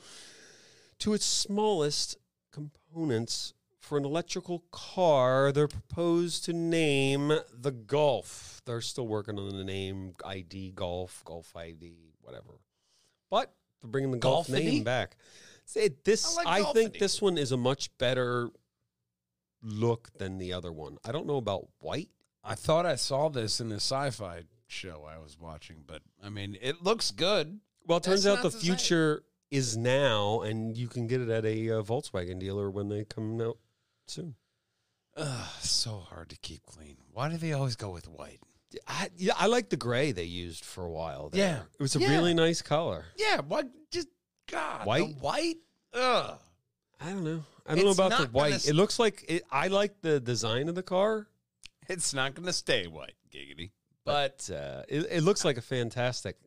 to 0.99 1.13
its 1.13 1.25
smallest 1.25 2.17
components 2.51 3.53
for 3.79 3.97
an 3.97 4.03
electrical 4.03 4.65
car. 4.71 5.51
They're 5.53 5.67
proposed 5.67 6.43
to 6.45 6.53
name 6.53 7.31
the 7.53 7.71
Golf. 7.71 8.61
They're 8.65 8.81
still 8.81 9.07
working 9.07 9.39
on 9.39 9.55
the 9.55 9.63
name 9.63 10.13
ID 10.25 10.71
Golf, 10.71 11.21
Golf 11.23 11.55
ID, 11.55 11.93
whatever. 12.27 12.59
But 13.29 13.53
they're 13.81 13.89
bringing 13.89 14.11
the 14.11 14.17
Golf 14.17 14.47
Golfity? 14.47 14.65
name 14.65 14.83
back. 14.83 15.15
Say 15.65 15.89
this. 16.03 16.37
I 16.37 16.43
like 16.43 16.67
I 16.67 16.71
think 16.73 16.99
this 16.99 17.21
one 17.21 17.37
is 17.37 17.51
a 17.51 17.57
much 17.57 17.89
better 17.97 18.49
look 19.61 20.09
than 20.17 20.37
the 20.37 20.53
other 20.53 20.71
one. 20.71 20.97
I 21.03 21.11
don't 21.11 21.25
know 21.25 21.37
about 21.37 21.67
white. 21.79 22.09
I 22.43 22.55
thought 22.55 22.85
I 22.85 22.95
saw 22.95 23.29
this 23.29 23.59
in 23.59 23.71
a 23.71 23.75
sci-fi 23.75 24.43
show 24.67 25.05
I 25.09 25.17
was 25.17 25.37
watching, 25.39 25.83
but 25.85 26.01
I 26.23 26.29
mean, 26.29 26.57
it 26.61 26.83
looks 26.83 27.11
good. 27.11 27.59
Well, 27.85 27.97
it 27.97 28.03
turns 28.03 28.23
That's 28.23 28.39
out 28.39 28.43
not 28.43 28.51
the 28.51 28.57
to 28.57 28.63
say. 28.65 28.67
future 28.67 29.23
is 29.51 29.77
now, 29.77 30.41
and 30.41 30.75
you 30.77 30.87
can 30.87 31.07
get 31.07 31.21
it 31.21 31.29
at 31.29 31.45
a 31.45 31.69
uh, 31.71 31.81
Volkswagen 31.81 32.39
dealer 32.39 32.69
when 32.69 32.89
they 32.89 33.03
come 33.05 33.39
out 33.41 33.57
soon. 34.07 34.35
Ugh, 35.15 35.47
so 35.61 35.97
hard 35.97 36.29
to 36.29 36.37
keep 36.37 36.65
clean. 36.65 36.97
Why 37.11 37.29
do 37.29 37.37
they 37.37 37.53
always 37.53 37.75
go 37.75 37.89
with 37.89 38.07
white? 38.07 38.39
I, 38.87 39.09
yeah, 39.17 39.33
I 39.37 39.47
like 39.47 39.69
the 39.69 39.77
gray 39.77 40.11
they 40.11 40.23
used 40.25 40.65
for 40.65 40.83
a 40.85 40.89
while. 40.91 41.29
There. 41.29 41.39
Yeah. 41.41 41.59
it 41.79 41.81
was 41.81 41.95
a 41.95 41.99
Yeah. 41.99 42.09
really 42.11 42.33
nice 42.33 42.61
color. 42.61 43.05
Yeah, 43.17 43.41
what? 43.41 43.67
Just 43.91 44.07
God, 44.51 44.81
the 44.83 44.87
White? 44.87 45.15
white. 45.19 45.57
Ugh. 45.93 46.37
I 46.99 47.05
don't 47.09 47.23
know. 47.23 47.43
I 47.65 47.75
don't 47.75 47.83
know 47.85 47.91
It's 47.91 47.99
about 47.99 48.11
the 48.11 48.17
gonna 48.17 48.29
white. 48.31 48.53
s- 48.53 48.67
It 48.67 48.73
looks 48.73 48.97
like 48.99 49.23
it, 49.27 49.43
I 49.51 49.67
like 49.67 50.01
the 50.01 50.19
design 50.19 50.67
of 50.69 50.75
the 50.75 50.83
car, 50.83 51.27
It's 51.89 52.13
not 52.13 52.33
going 52.35 52.45
to 52.45 52.53
stay 52.53 52.87
white, 52.87 53.15
giggity. 53.31 53.71
But 54.03 54.45
but 54.47 54.55
uh, 54.55 54.83
it, 54.87 55.07
it 55.11 55.21
looks 55.23 55.43
like 55.45 55.57
a 55.57 55.61
fantastic. 55.61 56.37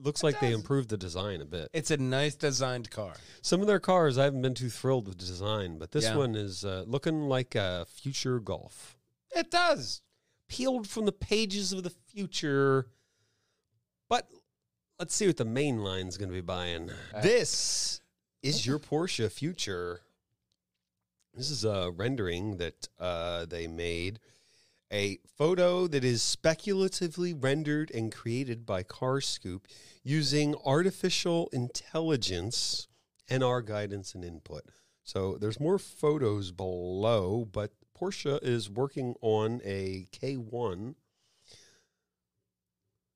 Looks 0.00 0.22
like 0.22 0.38
they 0.40 0.50
does. 0.50 0.60
improved 0.60 0.88
the 0.88 0.96
design 0.96 1.40
a 1.40 1.44
bit. 1.44 1.68
it's 1.72 1.90
a 1.90 1.96
nice 1.96 2.36
designed 2.36 2.90
car. 2.90 3.14
Some 3.42 3.60
of 3.60 3.66
their 3.66 3.80
cars 3.80 4.16
I 4.18 4.24
haven't 4.24 4.42
been 4.42 4.54
too 4.54 4.70
thrilled 4.70 5.08
with 5.08 5.18
the 5.18 5.24
design, 5.24 5.78
but 5.78 5.90
this 5.90 6.04
Yeah. 6.04 6.16
one 6.16 6.36
is 6.36 6.64
uh, 6.64 6.84
looking 6.86 7.22
like 7.28 7.54
a 7.56 7.86
future 7.90 8.38
Golf. 8.38 8.96
It 9.34 9.50
does. 9.50 10.00
Peeled 10.48 10.88
from 10.88 11.04
the 11.04 11.12
pages 11.12 11.72
of 11.72 11.82
the 11.82 11.90
future. 11.90 12.86
But 14.08 14.28
let's 14.98 15.14
see 15.14 15.26
what 15.26 15.36
the 15.36 15.44
main 15.44 15.78
line's 15.78 16.16
going 16.16 16.30
to 16.30 16.34
be 16.34 16.40
buying. 16.40 16.90
This 17.22 18.00
is 18.42 18.66
your 18.66 18.78
Porsche 18.78 19.30
future. 19.30 20.00
This 21.34 21.50
is 21.50 21.64
a 21.64 21.92
rendering 21.94 22.56
that 22.56 22.88
uh, 22.98 23.46
they 23.46 23.66
made. 23.66 24.18
A 24.90 25.18
photo 25.36 25.86
that 25.86 26.02
is 26.02 26.22
speculatively 26.22 27.34
rendered 27.34 27.90
and 27.90 28.10
created 28.10 28.64
by 28.64 28.82
CarScoop 28.82 29.64
using 30.02 30.54
artificial 30.64 31.50
intelligence 31.52 32.88
and 33.28 33.44
our 33.44 33.60
guidance 33.60 34.14
and 34.14 34.24
input. 34.24 34.62
So 35.04 35.36
there's 35.38 35.60
more 35.60 35.78
photos 35.78 36.52
below, 36.52 37.46
but 37.50 37.72
Porsche 37.98 38.38
is 38.42 38.70
working 38.70 39.14
on 39.20 39.60
a 39.64 40.06
K1, 40.12 40.94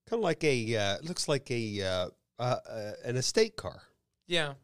kind 0.08 0.18
of 0.18 0.20
like 0.20 0.42
a 0.44 0.76
uh, 0.76 0.96
looks 1.02 1.28
like 1.28 1.50
a 1.50 1.82
uh, 1.82 2.08
uh, 2.38 2.56
uh, 2.68 2.92
an 3.04 3.16
estate 3.16 3.56
car. 3.56 3.82
Yeah. 4.26 4.54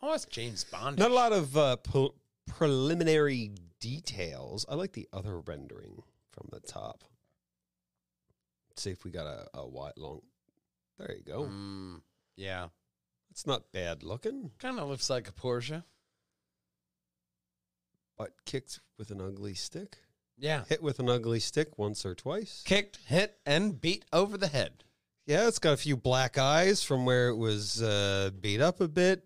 Oh, 0.00 0.12
it's 0.14 0.24
James 0.26 0.64
Bond. 0.64 0.98
Not 0.98 1.10
a 1.10 1.14
lot 1.14 1.32
of 1.32 1.56
uh, 1.56 1.76
pre- 1.76 2.10
preliminary 2.46 3.52
details. 3.80 4.66
I 4.68 4.74
like 4.74 4.92
the 4.92 5.08
other 5.12 5.38
rendering 5.38 6.02
from 6.32 6.48
the 6.50 6.60
top. 6.60 7.04
Let's 8.70 8.82
see 8.82 8.90
if 8.90 9.04
we 9.04 9.10
got 9.10 9.26
a, 9.26 9.46
a 9.54 9.66
wide 9.66 9.92
long. 9.96 10.22
There 10.98 11.14
you 11.16 11.22
go. 11.24 11.42
Mm, 11.44 12.00
yeah. 12.36 12.68
It's 13.30 13.46
not 13.46 13.72
bad 13.72 14.02
looking, 14.02 14.50
Kind 14.58 14.78
of 14.78 14.88
looks 14.88 15.08
like 15.08 15.28
a 15.28 15.32
Porsche. 15.32 15.84
But 18.16 18.32
kicked 18.44 18.80
with 18.98 19.10
an 19.10 19.20
ugly 19.20 19.54
stick. 19.54 19.96
Yeah. 20.38 20.64
Hit 20.68 20.82
with 20.82 20.98
an 20.98 21.08
ugly 21.08 21.40
stick 21.40 21.78
once 21.78 22.04
or 22.04 22.14
twice. 22.14 22.62
Kicked, 22.64 22.98
hit, 23.06 23.38
and 23.46 23.80
beat 23.80 24.04
over 24.12 24.36
the 24.36 24.48
head. 24.48 24.84
Yeah, 25.26 25.46
it's 25.46 25.60
got 25.60 25.74
a 25.74 25.76
few 25.76 25.96
black 25.96 26.36
eyes 26.36 26.82
from 26.82 27.04
where 27.04 27.28
it 27.28 27.36
was 27.36 27.80
uh, 27.80 28.30
beat 28.40 28.60
up 28.60 28.80
a 28.80 28.88
bit. 28.88 29.24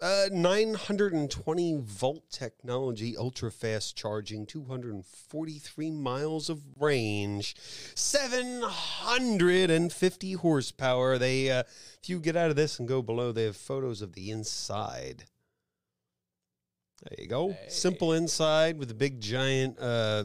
Uh, 0.00 0.26
920 0.32 1.76
volt 1.80 2.28
technology, 2.28 3.16
ultra 3.16 3.52
fast 3.52 3.96
charging, 3.96 4.44
243 4.44 5.92
miles 5.92 6.50
of 6.50 6.60
range, 6.80 7.54
750 7.94 10.32
horsepower. 10.32 11.18
They, 11.18 11.52
uh, 11.52 11.62
if 12.02 12.08
you 12.08 12.18
get 12.18 12.34
out 12.34 12.50
of 12.50 12.56
this 12.56 12.80
and 12.80 12.88
go 12.88 13.00
below, 13.00 13.30
they 13.30 13.44
have 13.44 13.56
photos 13.56 14.02
of 14.02 14.14
the 14.14 14.32
inside. 14.32 15.26
There 17.02 17.16
you 17.18 17.28
go. 17.28 17.50
Hey. 17.50 17.68
Simple 17.68 18.12
inside 18.12 18.78
with 18.78 18.90
a 18.90 18.94
big 18.94 19.20
giant. 19.20 19.78
Uh, 19.78 20.24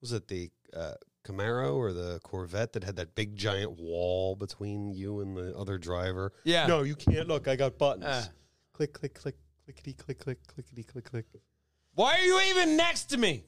was 0.00 0.12
it 0.12 0.26
the 0.28 0.50
uh, 0.74 0.94
Camaro 1.24 1.76
or 1.76 1.92
the 1.92 2.20
Corvette 2.22 2.72
that 2.72 2.84
had 2.84 2.96
that 2.96 3.14
big 3.14 3.36
giant 3.36 3.78
wall 3.78 4.34
between 4.34 4.92
you 4.92 5.20
and 5.20 5.36
the 5.36 5.56
other 5.56 5.78
driver? 5.78 6.32
Yeah. 6.44 6.66
No, 6.66 6.82
you 6.82 6.96
can't 6.96 7.28
look. 7.28 7.48
I 7.48 7.56
got 7.56 7.78
buttons. 7.78 8.06
Ah. 8.08 8.28
click, 8.72 8.94
click, 8.94 9.14
click, 9.14 9.36
clickety, 9.64 9.92
click, 9.92 10.18
click, 10.18 10.38
clickety, 10.46 10.82
click, 10.82 11.04
click. 11.04 11.26
Why 11.94 12.18
are 12.18 12.24
you 12.24 12.40
even 12.50 12.76
next 12.76 13.04
to 13.10 13.18
me? 13.18 13.44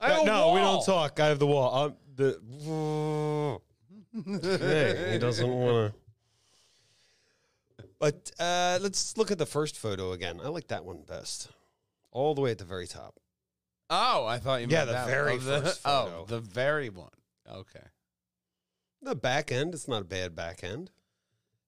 I 0.00 0.10
have 0.10 0.22
a 0.22 0.26
no, 0.26 0.52
we 0.52 0.60
don't 0.60 0.84
talk. 0.84 1.18
I 1.18 1.26
have 1.26 1.40
the 1.40 1.46
wall. 1.46 1.74
Um, 1.74 1.96
the 2.14 3.60
hey, 4.58 5.12
he 5.12 5.18
doesn't 5.18 5.48
want 5.48 5.92
to. 5.92 5.98
But 8.00 8.30
uh, 8.38 8.78
let's 8.80 9.16
look 9.16 9.30
at 9.30 9.38
the 9.38 9.46
first 9.46 9.76
photo 9.76 10.12
again. 10.12 10.40
I 10.42 10.48
like 10.48 10.68
that 10.68 10.84
one 10.84 11.02
best. 11.06 11.48
All 12.12 12.34
the 12.34 12.40
way 12.40 12.50
at 12.52 12.58
the 12.58 12.64
very 12.64 12.86
top. 12.86 13.14
Oh, 13.90 14.24
I 14.26 14.38
thought 14.38 14.60
you 14.60 14.66
Yeah, 14.68 14.78
meant 14.84 14.88
the 14.88 14.92
that 14.94 15.06
very 15.08 15.38
one. 15.38 15.46
Oh, 15.48 15.60
first 15.60 15.82
the, 15.82 15.88
photo. 15.88 16.20
Oh, 16.22 16.24
the 16.26 16.40
very 16.40 16.90
one. 16.90 17.10
Okay. 17.50 17.84
The 19.02 19.14
back 19.14 19.50
end, 19.52 19.74
it's 19.74 19.88
not 19.88 20.02
a 20.02 20.06
bad 20.06 20.34
back 20.36 20.62
end. 20.62 20.90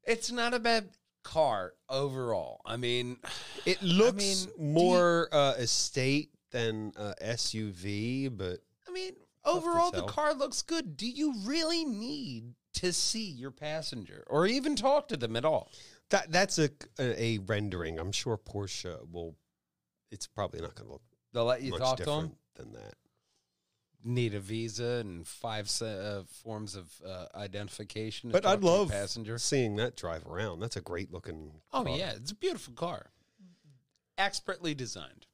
It's 0.04 0.30
not 0.30 0.54
a 0.54 0.58
bad 0.58 0.90
car 1.22 1.72
overall. 1.88 2.60
I 2.64 2.76
mean, 2.76 3.18
It 3.66 3.82
looks 3.82 4.16
mean, 4.24 4.36
do 4.56 4.64
you- 4.64 4.72
more 4.72 5.28
uh, 5.32 5.54
estate 5.58 6.30
than 6.52 6.92
uh, 6.96 7.14
SUV, 7.22 8.36
but 8.36 8.58
I 8.88 8.92
mean, 8.92 9.12
overall 9.44 9.90
the 9.90 10.02
car 10.02 10.34
looks 10.34 10.62
good. 10.62 10.96
Do 10.96 11.08
you 11.08 11.34
really 11.44 11.84
need 11.84 12.54
to 12.74 12.92
see 12.92 13.30
your 13.30 13.50
passenger 13.50 14.24
or 14.28 14.46
even 14.46 14.74
talk 14.76 15.08
to 15.08 15.16
them 15.16 15.36
at 15.36 15.44
all? 15.44 15.70
That 16.10 16.30
that's 16.30 16.58
a, 16.58 16.70
a 16.98 17.22
a 17.22 17.38
rendering. 17.38 17.98
I'm 17.98 18.12
sure 18.12 18.36
Porsche 18.36 18.96
will. 19.10 19.36
It's 20.10 20.26
probably 20.26 20.60
not 20.60 20.74
going 20.74 20.86
to 20.88 20.92
look 20.94 21.02
They'll 21.32 21.44
let 21.44 21.62
you 21.62 21.70
much 21.70 21.80
talk 21.80 21.96
to 21.98 22.04
different 22.04 22.36
them. 22.56 22.72
than 22.72 22.82
that. 22.82 22.94
Need 24.02 24.34
a 24.34 24.40
visa 24.40 24.98
and 25.04 25.24
five 25.26 25.68
se- 25.70 25.86
uh, 26.18 26.22
forms 26.42 26.74
of 26.74 26.90
uh, 27.06 27.26
identification. 27.36 28.30
to 28.30 28.32
But 28.32 28.42
talk 28.42 28.52
I'd 28.54 28.60
to 28.62 28.66
your 28.66 28.76
love 28.78 28.90
passenger. 28.90 29.38
seeing 29.38 29.76
that 29.76 29.94
drive 29.94 30.26
around. 30.26 30.58
That's 30.60 30.76
a 30.76 30.80
great 30.80 31.12
looking. 31.12 31.52
Oh 31.72 31.84
car. 31.84 31.96
yeah, 31.96 32.12
it's 32.16 32.32
a 32.32 32.34
beautiful 32.34 32.72
car, 32.74 33.10
expertly 34.18 34.74
designed. 34.74 35.26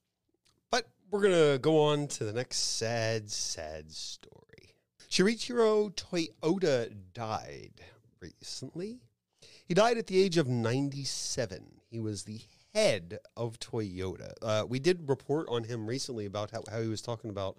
But 0.70 0.88
we're 1.10 1.22
gonna 1.22 1.58
go 1.58 1.80
on 1.80 2.08
to 2.08 2.24
the 2.24 2.32
next 2.32 2.56
sad, 2.58 3.30
sad 3.30 3.90
story. 3.92 4.74
Shoichiro 5.10 5.90
Toyota 5.94 6.92
died 7.14 7.80
recently. 8.20 9.00
He 9.66 9.74
died 9.74 9.98
at 9.98 10.06
the 10.06 10.20
age 10.22 10.36
of 10.36 10.46
97. 10.48 11.80
He 11.90 11.98
was 12.00 12.24
the 12.24 12.40
head 12.74 13.18
of 13.36 13.58
Toyota. 13.58 14.32
Uh, 14.42 14.64
we 14.68 14.78
did 14.78 15.08
report 15.08 15.46
on 15.48 15.64
him 15.64 15.86
recently 15.86 16.26
about 16.26 16.50
how, 16.50 16.62
how 16.70 16.80
he 16.80 16.88
was 16.88 17.02
talking 17.02 17.30
about 17.30 17.56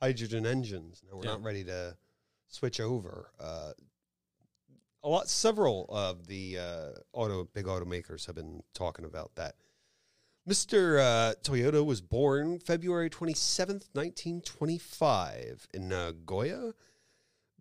hydrogen 0.00 0.46
engines. 0.46 1.02
Now 1.08 1.16
we're 1.18 1.24
Yeah. 1.24 1.30
not 1.32 1.42
ready 1.42 1.64
to 1.64 1.96
switch 2.48 2.80
over. 2.80 3.30
Uh, 3.38 3.72
a 5.04 5.08
lot, 5.08 5.28
several 5.28 5.86
of 5.88 6.26
the 6.26 6.58
uh, 6.58 6.90
auto 7.12 7.44
big 7.44 7.66
automakers 7.66 8.26
have 8.26 8.36
been 8.36 8.62
talking 8.72 9.04
about 9.04 9.34
that. 9.34 9.56
Mr. 10.48 10.98
Uh, 11.00 11.34
Toyota 11.42 11.84
was 11.84 12.00
born 12.00 12.58
February 12.58 13.10
27th, 13.10 13.88
1925, 13.94 15.68
in 15.74 15.88
Nagoya. 15.88 16.72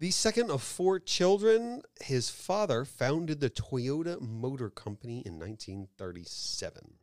The 0.01 0.09
second 0.09 0.49
of 0.49 0.63
four 0.63 0.97
children, 0.97 1.83
his 2.01 2.27
father 2.27 2.85
founded 2.85 3.39
the 3.39 3.51
Toyota 3.51 4.19
Motor 4.19 4.71
Company 4.71 5.21
in 5.27 5.37
1937. 5.37 6.95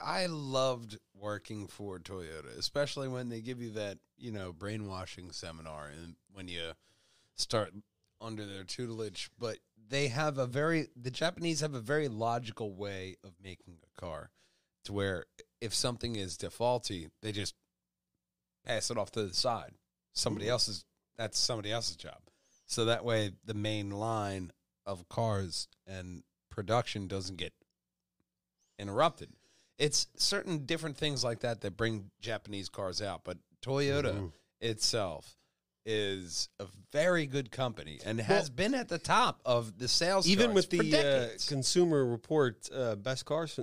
I 0.00 0.24
loved 0.24 0.96
working 1.14 1.66
for 1.66 1.98
Toyota, 1.98 2.56
especially 2.58 3.08
when 3.08 3.28
they 3.28 3.42
give 3.42 3.60
you 3.60 3.72
that, 3.72 3.98
you 4.16 4.32
know, 4.32 4.54
brainwashing 4.54 5.32
seminar 5.32 5.88
and 5.88 6.16
when 6.32 6.48
you 6.48 6.72
start 7.34 7.74
under 8.22 8.46
their 8.46 8.64
tutelage. 8.64 9.28
But 9.38 9.58
they 9.90 10.08
have 10.08 10.38
a 10.38 10.46
very, 10.46 10.88
the 10.96 11.10
Japanese 11.10 11.60
have 11.60 11.74
a 11.74 11.80
very 11.80 12.08
logical 12.08 12.74
way 12.74 13.16
of 13.22 13.32
making 13.44 13.76
a 13.84 14.00
car. 14.00 14.30
to 14.84 14.94
where 14.94 15.26
if 15.60 15.74
something 15.74 16.16
is 16.16 16.38
defaulty, 16.38 17.10
they 17.20 17.32
just 17.32 17.54
pass 18.64 18.90
it 18.90 18.96
off 18.96 19.10
to 19.10 19.24
the 19.24 19.34
side. 19.34 19.74
Somebody 20.14 20.46
mm-hmm. 20.46 20.52
else's 20.52 20.86
that's 21.18 21.38
somebody 21.38 21.72
else's 21.72 21.96
job. 21.96 22.18
So 22.66 22.86
that 22.86 23.04
way 23.04 23.32
the 23.44 23.54
main 23.54 23.90
line 23.90 24.52
of 24.84 25.08
cars 25.08 25.68
and 25.86 26.22
production 26.50 27.06
doesn't 27.06 27.36
get 27.36 27.52
interrupted. 28.78 29.30
It's 29.78 30.06
certain 30.16 30.64
different 30.64 30.96
things 30.96 31.22
like 31.22 31.40
that 31.40 31.60
that 31.60 31.76
bring 31.76 32.10
Japanese 32.20 32.68
cars 32.68 33.02
out, 33.02 33.22
but 33.24 33.38
Toyota 33.62 34.14
Mhm. 34.14 34.32
itself 34.60 35.36
is 35.84 36.48
a 36.58 36.66
very 36.92 37.26
good 37.26 37.50
company 37.52 38.00
and 38.04 38.20
has 38.20 38.50
been 38.50 38.74
at 38.74 38.88
the 38.88 38.98
top 38.98 39.40
of 39.44 39.78
the 39.78 39.86
sales 39.86 40.26
Even 40.26 40.52
with 40.54 40.68
the 40.70 40.96
uh. 40.96 41.38
Consumer 41.46 42.04
Report 42.04 42.68
uh, 42.72 42.96
best 42.96 43.24
cars, 43.24 43.58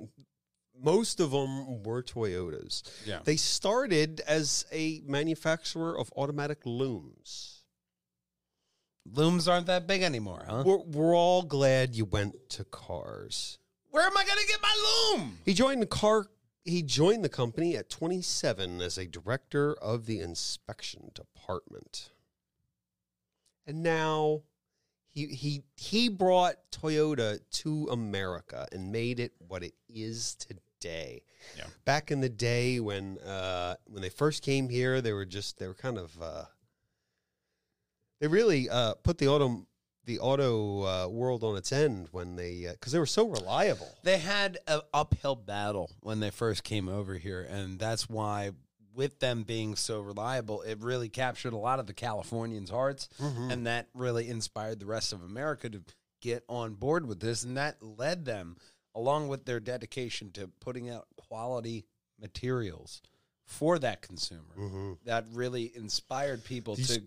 most 0.81 1.19
of 1.19 1.31
them 1.31 1.83
were 1.83 2.01
Toyotas. 2.03 2.83
yeah. 3.05 3.19
They 3.23 3.35
started 3.35 4.21
as 4.21 4.65
a 4.71 5.01
manufacturer 5.05 5.97
of 5.97 6.11
automatic 6.15 6.59
looms. 6.65 7.63
Looms 9.11 9.47
aren't 9.47 9.67
that 9.67 9.85
big 9.85 10.01
anymore, 10.01 10.45
huh? 10.47 10.63
We're, 10.65 10.77
we're 10.77 11.15
all 11.15 11.43
glad 11.43 11.93
you 11.93 12.05
went 12.05 12.49
to 12.51 12.63
cars. 12.63 13.57
Where 13.89 14.05
am 14.05 14.17
I 14.17 14.23
going 14.23 14.39
to 14.39 14.47
get 14.47 14.61
my 14.61 15.13
loom? 15.17 15.37
He 15.45 15.53
joined 15.53 15.81
the 15.81 15.87
car. 15.87 16.27
He 16.65 16.81
joined 16.81 17.23
the 17.23 17.29
company 17.29 17.75
at 17.75 17.89
27 17.89 18.81
as 18.81 18.97
a 18.97 19.05
director 19.05 19.73
of 19.73 20.05
the 20.05 20.19
inspection 20.21 21.11
department, 21.13 22.11
and 23.67 23.83
now 23.83 24.43
he 25.09 25.27
he 25.27 25.63
he 25.75 26.09
brought 26.09 26.55
Toyota 26.71 27.39
to 27.51 27.87
America 27.91 28.65
and 28.71 28.91
made 28.91 29.19
it 29.19 29.33
what 29.47 29.63
it 29.63 29.73
is 29.93 30.35
today. 30.35 31.23
Yeah. 31.57 31.65
Back 31.85 32.11
in 32.11 32.21
the 32.21 32.29
day 32.29 32.79
when 32.79 33.17
uh, 33.19 33.75
when 33.85 34.01
they 34.01 34.09
first 34.09 34.43
came 34.43 34.69
here, 34.69 35.01
they 35.01 35.13
were 35.13 35.25
just 35.25 35.59
they 35.59 35.67
were 35.67 35.73
kind 35.73 35.97
of 35.97 36.21
uh, 36.21 36.43
they 38.19 38.27
really 38.27 38.69
uh, 38.69 38.93
put 39.03 39.17
the 39.17 39.27
auto 39.27 39.65
the 40.05 40.19
auto 40.19 40.83
uh, 40.83 41.07
world 41.07 41.43
on 41.43 41.55
its 41.55 41.71
end 41.71 42.09
when 42.11 42.35
they 42.35 42.67
because 42.71 42.91
they 42.91 42.99
were 42.99 43.05
so 43.05 43.27
reliable. 43.27 43.89
They 44.03 44.17
had 44.17 44.57
an 44.67 44.81
uphill 44.93 45.35
battle 45.35 45.89
when 46.01 46.19
they 46.19 46.29
first 46.29 46.63
came 46.63 46.89
over 46.89 47.15
here, 47.17 47.41
and 47.49 47.79
that's 47.79 48.09
why, 48.09 48.51
with 48.93 49.19
them 49.19 49.43
being 49.43 49.75
so 49.75 50.01
reliable, 50.01 50.61
it 50.61 50.79
really 50.81 51.09
captured 51.09 51.53
a 51.53 51.57
lot 51.57 51.79
of 51.79 51.87
the 51.87 51.93
Californians' 51.93 52.69
hearts, 52.69 53.07
and 53.51 53.65
that 53.67 53.87
really 53.93 54.29
inspired 54.29 54.79
the 54.79 54.85
rest 54.85 55.13
of 55.13 55.21
America 55.23 55.69
to 55.69 55.81
get 56.21 56.43
on 56.47 56.73
board 56.73 57.05
with 57.05 57.19
this, 57.19 57.43
and 57.43 57.57
that 57.57 57.81
led 57.81 58.25
them, 58.25 58.55
along 58.95 59.27
with 59.27 59.45
their 59.45 59.59
dedication 59.59 60.31
to 60.31 60.47
putting 60.59 60.89
out 60.89 61.07
quality 61.17 61.85
materials 62.19 63.01
for 63.45 63.77
that 63.79 64.01
consumer, 64.01 64.55
Mhm. 64.57 64.97
that 65.03 65.25
really 65.31 65.75
inspired 65.75 66.43
people 66.43 66.75
These- 66.75 66.87
to 66.89 67.03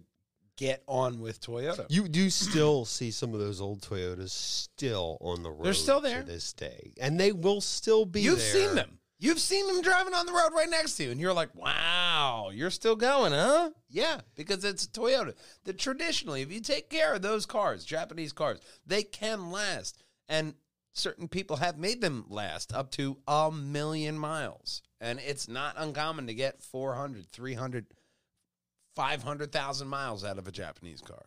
get 0.57 0.83
on 0.88 1.20
with 1.20 1.40
Toyota. 1.40 1.87
You 1.90 2.09
do 2.09 2.31
still 2.31 2.85
see 2.87 3.11
some 3.11 3.35
of 3.35 3.40
those 3.40 3.61
old 3.61 3.83
Toyotas 3.83 4.31
still 4.31 5.18
on 5.20 5.42
the 5.42 5.51
road. 5.51 5.64
They're 5.64 5.75
still 5.75 6.01
there. 6.01 6.20
to 6.20 6.27
this 6.27 6.53
day, 6.53 6.94
and 6.99 7.20
they 7.20 7.33
will 7.33 7.61
still 7.61 8.07
be. 8.07 8.22
You've 8.22 8.38
there. 8.38 8.53
seen 8.53 8.75
them. 8.75 8.99
You've 9.18 9.40
seen 9.40 9.66
them 9.66 9.81
driving 9.81 10.12
on 10.12 10.27
the 10.27 10.33
road 10.33 10.53
right 10.53 10.68
next 10.68 10.96
to 10.96 11.05
you, 11.05 11.11
and 11.11 11.18
you're 11.20 11.33
like, 11.33 11.55
"Wow, 11.55 12.51
you're 12.53 12.70
still 12.70 12.96
going, 12.96 13.33
huh?" 13.33 13.70
Yeah, 13.88 14.20
because 14.35 14.62
it's 14.62 14.87
Toyota. 14.87 15.35
The 15.64 15.72
traditionally, 15.72 16.42
if 16.42 16.53
you 16.53 16.61
take 16.61 16.90
care 16.90 17.14
of 17.14 17.22
those 17.22 17.46
cars, 17.46 17.85
Japanese 17.85 18.33
cars, 18.33 18.59
they 18.85 19.03
can 19.03 19.51
last, 19.51 20.03
and 20.29 20.55
certain 20.96 21.28
people 21.28 21.56
have 21.56 21.78
made 21.78 22.00
them 22.00 22.24
last 22.28 22.72
up 22.72 22.90
to 22.92 23.18
a 23.28 23.50
million 23.52 24.18
miles, 24.18 24.82
and 25.00 25.20
it's 25.26 25.48
not 25.48 25.74
uncommon 25.76 26.26
to 26.26 26.35
get 26.35 26.62
400, 26.62 27.30
300, 27.30 27.87
500,000 28.94 29.88
miles 29.88 30.24
out 30.24 30.38
of 30.38 30.48
a 30.48 30.52
Japanese 30.52 31.00
car. 31.00 31.26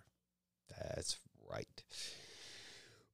That's 0.69 1.17
right. 1.49 1.83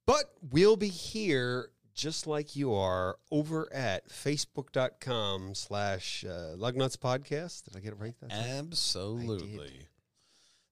But 0.06 0.26
we'll 0.52 0.78
be 0.78 0.90
here 0.90 1.70
just 1.94 2.28
like 2.28 2.56
you 2.56 2.74
are 2.74 3.18
over 3.32 3.72
at 3.74 4.10
facebook.com 4.10 5.56
slash 5.56 6.26
uh, 6.28 6.56
Lugnutz 6.58 6.98
Podcast. 6.98 7.64
Did 7.64 7.78
I 7.78 7.80
get 7.80 7.94
it 7.94 8.00
right? 8.00 8.14
That's? 8.22 8.34
Absolutely. 8.34 9.88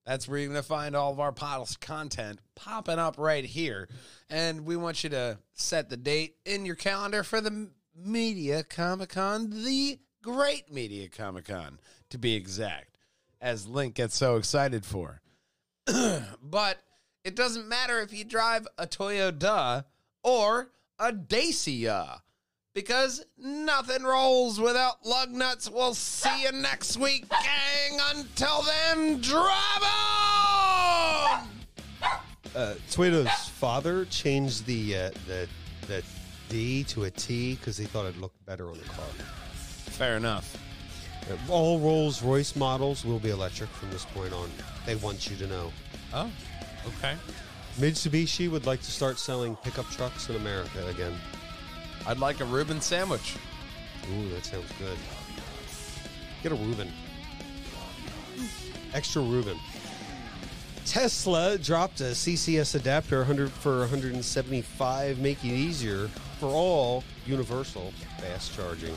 That's 0.06 0.28
where 0.28 0.38
you're 0.38 0.48
going 0.48 0.60
to 0.60 0.66
find 0.66 0.94
all 0.94 1.12
of 1.12 1.20
our 1.20 1.32
podcast 1.32 1.80
content 1.80 2.40
popping 2.54 2.98
up 2.98 3.16
right 3.18 3.44
here. 3.44 3.88
And 4.28 4.66
we 4.66 4.76
want 4.76 5.02
you 5.02 5.10
to 5.10 5.38
set 5.54 5.88
the 5.88 5.96
date 5.96 6.36
in 6.44 6.66
your 6.66 6.74
calendar 6.74 7.22
for 7.22 7.40
the 7.40 7.70
Media 7.96 8.64
Comic 8.64 9.10
Con, 9.10 9.50
the 9.50 9.98
Great 10.22 10.70
Media 10.70 11.08
Comic 11.08 11.46
Con, 11.46 11.80
to 12.10 12.18
be 12.18 12.34
exact, 12.34 12.98
as 13.40 13.66
Link 13.66 13.94
gets 13.94 14.16
so 14.16 14.36
excited 14.36 14.84
for. 14.84 15.20
but 15.86 16.78
it 17.24 17.34
doesn't 17.34 17.68
matter 17.68 18.00
if 18.00 18.12
you 18.12 18.24
drive 18.24 18.66
a 18.76 18.86
Toyota 18.86 19.84
or 20.22 20.70
a 20.98 21.12
Dacia 21.12 22.20
because 22.74 23.24
nothing 23.38 24.02
rolls 24.02 24.60
without 24.60 25.06
lug 25.06 25.30
nuts. 25.30 25.70
We'll 25.70 25.94
see 25.94 26.42
you 26.42 26.52
next 26.52 26.96
week, 26.96 27.28
gang. 27.28 28.00
Until 28.14 28.62
then, 28.62 29.20
drive 29.20 29.82
on! 29.82 31.48
Uh, 32.54 32.74
Toyota's 32.90 33.48
father 33.48 34.04
changed 34.06 34.66
the, 34.66 34.96
uh, 34.96 35.10
the, 35.26 35.48
the 35.86 36.02
D 36.48 36.84
to 36.84 37.04
a 37.04 37.10
T 37.10 37.54
because 37.54 37.76
he 37.76 37.84
thought 37.84 38.06
it 38.06 38.20
looked 38.20 38.44
better 38.44 38.68
on 38.68 38.78
the 38.78 38.84
car. 38.84 39.06
Fair 39.54 40.16
enough. 40.16 40.56
Uh, 41.30 41.36
all 41.50 41.78
Rolls 41.78 42.22
Royce 42.22 42.54
models 42.54 43.04
will 43.04 43.18
be 43.18 43.30
electric 43.30 43.70
from 43.70 43.90
this 43.90 44.04
point 44.04 44.32
on. 44.32 44.50
They 44.84 44.96
want 44.96 45.30
you 45.30 45.36
to 45.36 45.46
know. 45.46 45.72
Oh, 46.12 46.30
okay. 46.86 47.14
Mitsubishi 47.78 48.48
would 48.50 48.66
like 48.66 48.80
to 48.82 48.90
start 48.90 49.18
selling 49.18 49.56
pickup 49.56 49.88
trucks 49.90 50.28
in 50.28 50.36
America 50.36 50.86
again. 50.88 51.14
I'd 52.06 52.18
like 52.18 52.40
a 52.40 52.44
Reuben 52.44 52.80
sandwich. 52.80 53.36
Ooh, 54.12 54.28
that 54.30 54.44
sounds 54.44 54.70
good. 54.78 54.98
Get 56.42 56.52
a 56.52 56.54
Reuben. 56.54 56.92
Extra 58.92 59.22
Reuben. 59.22 59.58
Tesla 60.84 61.56
dropped 61.56 62.00
a 62.00 62.12
CCS 62.12 62.74
adapter 62.74 63.18
100 63.18 63.50
for 63.50 63.80
175, 63.80 65.18
making 65.18 65.50
it 65.50 65.54
easier 65.54 66.08
for 66.38 66.48
all 66.48 67.02
universal 67.24 67.92
fast 68.18 68.54
charging. 68.54 68.94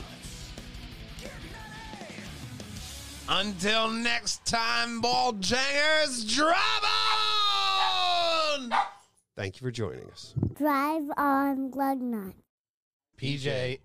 Until 3.30 3.90
next 3.90 4.44
time, 4.44 5.00
ball 5.00 5.32
jangers, 5.32 6.24
drive 6.24 6.56
on! 8.60 8.72
Thank 9.36 9.60
you 9.60 9.66
for 9.66 9.70
joining 9.70 10.10
us. 10.10 10.34
Drive 10.54 11.10
on 11.16 11.70
Lugnut. 11.70 12.32
P 12.32 12.47
J 13.20 13.80